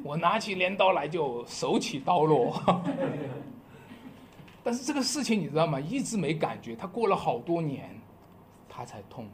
[0.02, 2.60] 我拿起镰刀来就手起刀落。
[4.64, 5.78] 但是这个事情你知道吗？
[5.78, 6.74] 一直没感觉。
[6.74, 7.88] 他过了好多年，
[8.68, 9.28] 他才痛，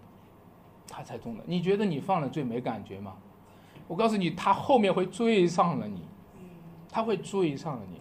[0.94, 1.42] 他才中的。
[1.46, 3.16] 你觉得你犯了罪没感觉吗？
[3.88, 6.02] 我告诉你，他后面会追上了你，
[6.88, 8.00] 他会追上了你。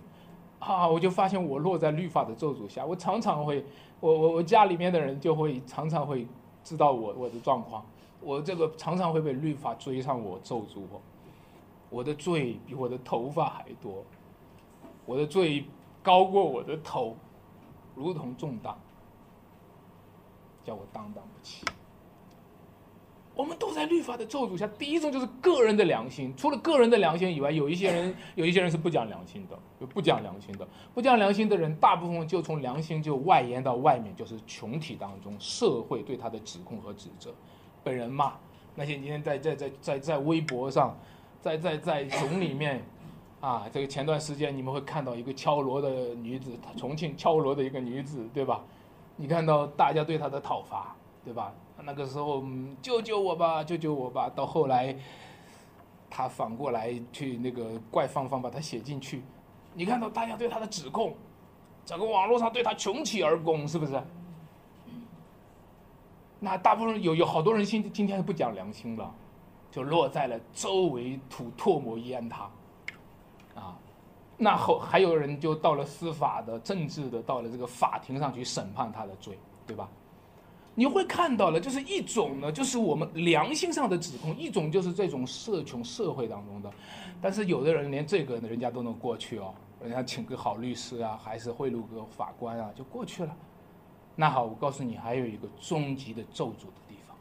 [0.59, 0.87] 啊！
[0.87, 3.65] 我就发现我落在律法的咒诅下，我常常会，
[3.99, 6.25] 我我我家里面的人就会常常会
[6.63, 7.85] 知道我我的状况，
[8.21, 11.01] 我这个常常会被律法追上我咒诅我，
[11.89, 14.05] 我的罪比我的头发还多，
[15.05, 15.65] 我的罪
[16.01, 17.17] 高过我的头，
[17.93, 18.73] 如同重担，
[20.63, 21.65] 叫我担当不起。
[23.35, 24.67] 我们都在律法的咒诅下。
[24.77, 30.67] 第一种就是个人的良心，除了个人的良心以外，有一些人， 有一些人是不讲良心的，就不讲良心的。
[30.93, 37.33] 不讲良心的人，大部分就从良心就外延到外面，就是群体当中，社会对他的指控和指责，
[37.83, 38.33] 被人骂。
[38.75, 40.97] 那些今天在在在在在微博上，
[41.41, 42.83] 在在在群里面，
[43.39, 48.63] 啊，这个前段时间你们会看到一个敲锣的女子，重庆敲锣的一个女子，对吧？
[49.15, 51.53] 你看到大家对她的讨伐，对吧？
[51.81, 52.43] 那个时候，
[52.81, 54.29] 救救我吧，救救我吧！
[54.29, 54.95] 到后来，
[56.09, 59.21] 他反过来去那个怪芳芳，把他写进去。
[59.73, 61.13] 你看到大家对他的指控，
[61.85, 64.01] 整个网络上对他穷起而攻，是不是？
[66.39, 69.13] 那大部分有有好多人今今天不讲良心了，
[69.71, 72.49] 就落在了周围吐唾沫淹他，
[73.55, 73.77] 啊，
[74.37, 79.89] 那后还有人就到了司法的、政治的，到了这个法庭上去审判他的罪，对吧？
[80.75, 86.71] 你会看到了，就是一种呢，就是我们良心上的指控；一种就是这种社群社会当中的。
[87.21, 93.35] 但是有的人连这个呢，人家都能过去哦，人家请个好律师啊，还是贿赂个法官啊，就过去了。
[94.15, 97.15] 那好，我告诉你，还有一个终极的咒诅的地方，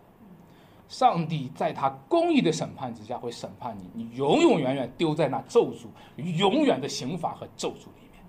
[0.88, 8.24] 上帝在他公义的审判之下会审判你，你永永远远丢在那咒诅、永远的刑罚和咒诅里面。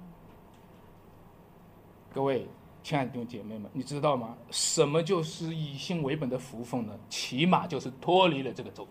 [2.14, 2.46] 各位。
[2.84, 4.36] 亲爱的弟兄姐妹们，你知道吗？
[4.52, 6.94] 什么就是以信为本的福分呢？
[7.10, 8.88] 起码就是脱离了这个咒诅。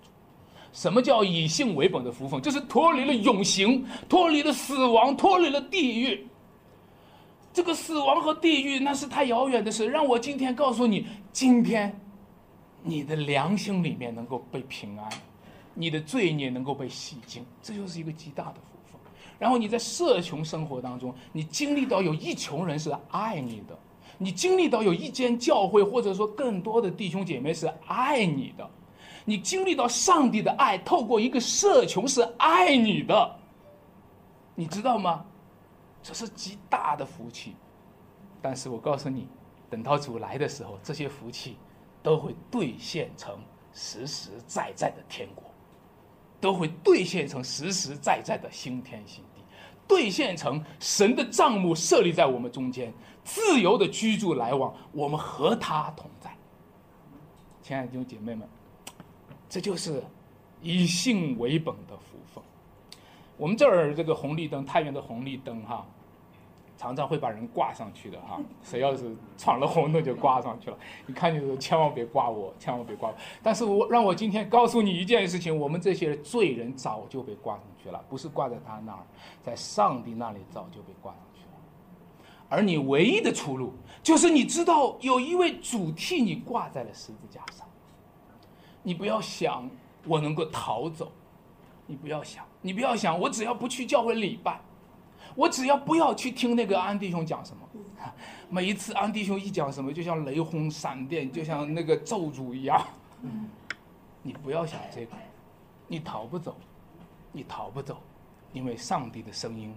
[0.73, 2.41] 什么叫以信为本的福分？
[2.41, 6.27] 就是脱离了永刑，脱离了死亡，脱离了地狱。
[7.53, 9.87] 这个死亡和地狱那是太遥远的事。
[9.87, 11.95] 让我今天告诉你，今天
[12.83, 15.07] 你的良心里面能够被平安，
[15.75, 18.72] 你的罪孽能够被洗净，这就是一个极大的福。
[19.43, 23.77] 然后你在社群生活当中，你经历到有一群人是爱你的，
[24.17, 28.71] 你经历到有一间教会或者说更多的弟兄姐妹是爱你的，
[29.25, 33.37] 你经历到上帝的爱透过一个社群是爱你的，
[34.55, 35.25] 你知道吗？
[36.05, 37.57] 这是极大的福气。
[38.41, 39.27] 但是我告诉你，
[39.69, 41.57] 等到主来的时候，这些福气
[42.01, 43.37] 都会兑现成
[43.73, 45.43] 实实在在的天国，
[46.41, 49.25] 都会兑现成实实在在的新天新，
[49.93, 52.91] 兑现成神的账目设立在我们中间，
[53.23, 56.35] 自由的居住来往，我们和他同在。
[57.63, 58.49] 亲爱的弟兄姐妹们，
[59.51, 60.03] 这就是
[60.63, 62.43] 以信为本的福分。
[63.37, 65.87] 我们这儿这个红绿灯，太原的红绿灯哈。
[66.83, 70.77] 常常会把人挂上去的哈， 谁要是闯了红灯就挂上去了。
[71.07, 73.15] 你看就是千万别挂我，千万别挂我。
[73.41, 79.07] 但是我让我今天告诉你一件事情：我们这些罪人早就被挂上去了，不是挂在他那儿，
[79.41, 82.27] 在上帝那里早就被挂上去了。
[82.49, 83.73] 而你唯一的出路，
[84.03, 87.65] 就是你知道有一位主替你挂在了十字架上。
[88.83, 89.71] 你不要想
[90.05, 91.13] 我能够逃走，
[91.87, 94.61] 你不要想，你不要想我只要不去教会礼拜。
[95.35, 97.69] 我只要不要去听那个安弟兄讲什么，
[98.49, 102.85] 每一次安弟兄一讲什么，就像雷轰闪电，就像那个咒诅一样。
[104.23, 105.17] 你不要想这个，
[105.89, 106.57] 你逃不走，
[107.33, 108.01] 你逃不走，
[108.53, 109.75] 因为上帝的声音，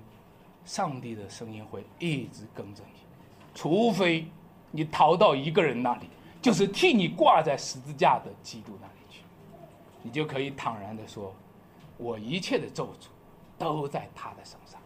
[0.65, 2.99] 上帝的声音会一直跟着你，
[3.53, 4.27] 除非
[4.69, 6.07] 你逃到一个人那里，
[6.41, 9.21] 就是替你挂在十字架的基督那里去，
[10.03, 11.33] 你就可以坦然的说，
[11.97, 13.07] 我一切的咒诅
[13.57, 14.79] 都在他的身上。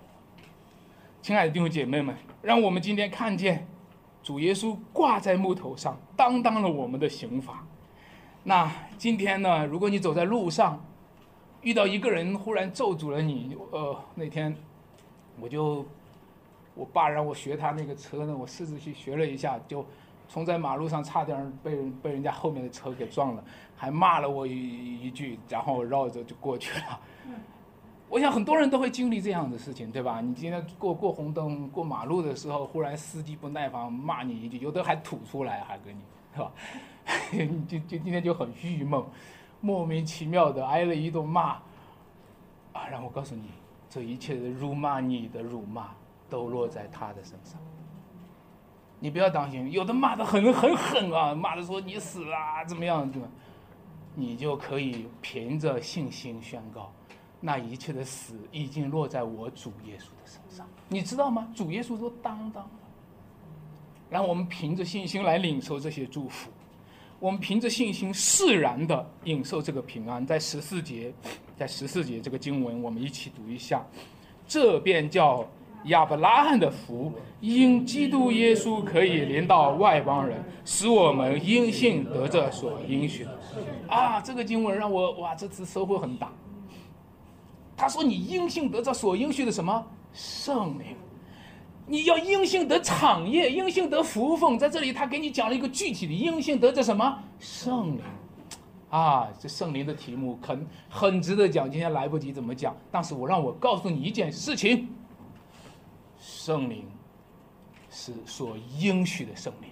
[1.30, 3.68] 亲爱的弟兄姐妹们，让我们今天看见
[4.24, 7.64] 主耶稣挂在木头上，担当了我们的刑罚。
[8.42, 8.68] 那
[8.98, 9.64] 今天呢？
[9.64, 10.84] 如果你走在路上，
[11.62, 14.56] 遇到一个人忽然咒诅了你，呃，那天
[15.40, 15.86] 我就
[16.74, 19.86] 我爸让我学他那个车呢，我试着去学了一下，就
[20.28, 23.44] 冲在马路上，差点被人被人家后面的车给撞了，
[23.76, 27.00] 还骂了我一一句，然后绕着就过去了。
[28.10, 30.20] 我想很多人都会经历这样的事情，对吧？
[30.20, 36.02] 你今天过过红灯、过马路的时候，忽然司机不耐烦骂你一句，有的还吐出来，还跟你，
[36.34, 36.52] 是吧？
[37.32, 39.04] 你就就今天就很郁闷，
[39.62, 41.52] 莫名其妙的挨了一顿骂，
[42.74, 42.88] 啊！
[42.90, 43.44] 让我告诉你，
[43.90, 45.92] 这一切的辱骂，你的辱骂
[46.30, 47.60] 都落在他的身上。
[49.00, 53.28] 你不要担心，有的骂的很很狠啊，骂的说你死啊，怎么样，对吧？
[54.16, 56.92] 你就可以凭着信心宣告。
[57.42, 61.48] 那一切的死已经落在我主耶稣的身上，你知道吗？
[61.56, 62.70] 主耶稣都担当了。
[64.10, 66.50] 然后我们凭着信心来领受这些祝福，
[67.20, 70.26] 我们凭着信心释然的领受这个平安。
[70.26, 71.14] 在十四节，
[71.56, 73.86] 在十四节这个经文，我们一起读一下。
[74.48, 75.48] 这便叫
[75.86, 83.40] 亚伯拉罕的福，因基督耶稣可以连到外邦人，使我们因信得着所应许的。
[83.88, 86.32] 啊，这个经文让我哇，这次收获很大。
[87.80, 90.98] 他说：“你应信得着所应许的什么圣灵？
[91.88, 94.60] 你要应信得产业，应信得福分。
[94.60, 98.02] 在这里，他给你讲了一个具体的应信得着什么圣灵？
[98.90, 102.76] 啊，这圣灵的题目很很值得讲，今天来不及怎么讲。
[102.92, 104.90] 但是我让我告诉你一件事情：
[106.20, 106.84] 圣灵
[107.90, 109.70] 是所应许的圣灵，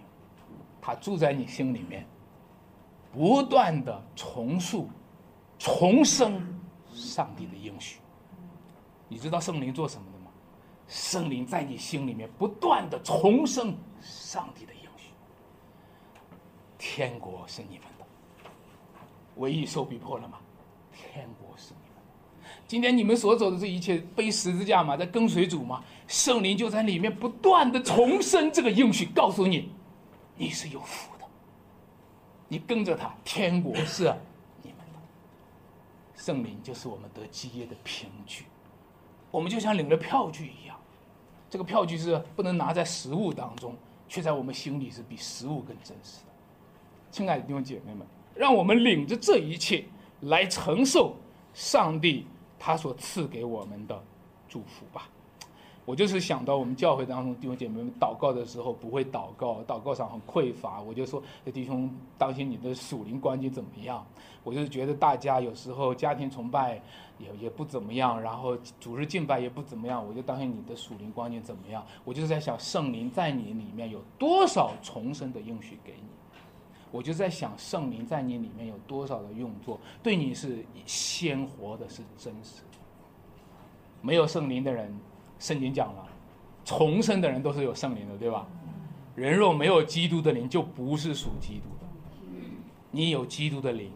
[0.79, 2.07] 他住在你心里面，
[3.11, 4.87] 不断的重塑、
[5.59, 6.41] 重生。”
[6.97, 7.99] 上帝的应许，
[9.07, 10.31] 你知道圣灵做什么的吗？
[10.87, 15.11] 圣灵在你心里面不断的重生上帝的应许。
[16.77, 18.05] 天国是你们的，
[19.35, 20.39] 唯一受逼迫了吗？
[20.91, 22.51] 天国是你们的。
[22.67, 29.71] 今天你们所走的这一切，背十字架嘛，在跟随主嘛，圣灵就在里面不断的重生这个应许，告诉你，
[30.35, 31.25] 你是有福的。
[32.47, 34.11] 你跟着他，天国是。
[36.27, 38.43] 证明就是我们得基业的凭据，
[39.31, 40.77] 我们就像领了票据一样，
[41.49, 43.73] 这个票据是不能拿在实物当中，
[44.09, 46.31] 却在我们心里是比实物更真实的。
[47.09, 48.05] 亲爱的弟兄姐妹们，
[48.35, 49.85] 让我们领着这一切
[50.23, 51.15] 来承受
[51.53, 52.27] 上帝
[52.59, 54.03] 他所赐给我们的
[54.49, 55.07] 祝福吧。
[55.87, 61.23] 我就是想到我们教会当中弟兄姐妹们祷告的时候不会祷告，祷告上很匮乏，我就说
[61.53, 64.05] 弟兄当心你的属灵关系怎么样？
[64.43, 66.81] 我就是觉得大家有时候家庭崇拜
[67.17, 71.81] 也也不怎么样，然后主日敬拜也不怎么样，我就当心你的属灵关系怎么样？
[72.03, 76.09] 我就是在想圣灵在你里面有多少重生的应许给你？
[76.91, 82.77] 我就在想圣灵在你里面有多少的用作对你是鲜活的，是真实的。
[84.01, 84.93] 没有圣灵的人。
[85.39, 86.07] 圣经讲了，
[86.65, 88.47] 重生的人都是有圣灵的，对吧？
[89.15, 91.87] 人若没有基督的灵，就不是属基督的。
[92.91, 93.91] 你有基督的灵，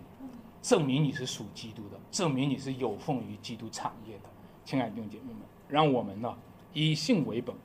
[0.62, 4.24] 证明你是属基督的，证明你是有奉于基督产业的。
[4.64, 6.38] 亲爱的弟兄姐妹们，让我们呢
[6.74, 7.56] 以信为本，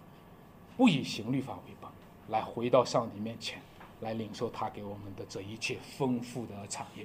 [0.76, 1.90] 不以行律法为本，
[2.28, 3.60] 来回到上帝面前，
[4.00, 7.04] 来领受他给我们的这一切丰富的产业。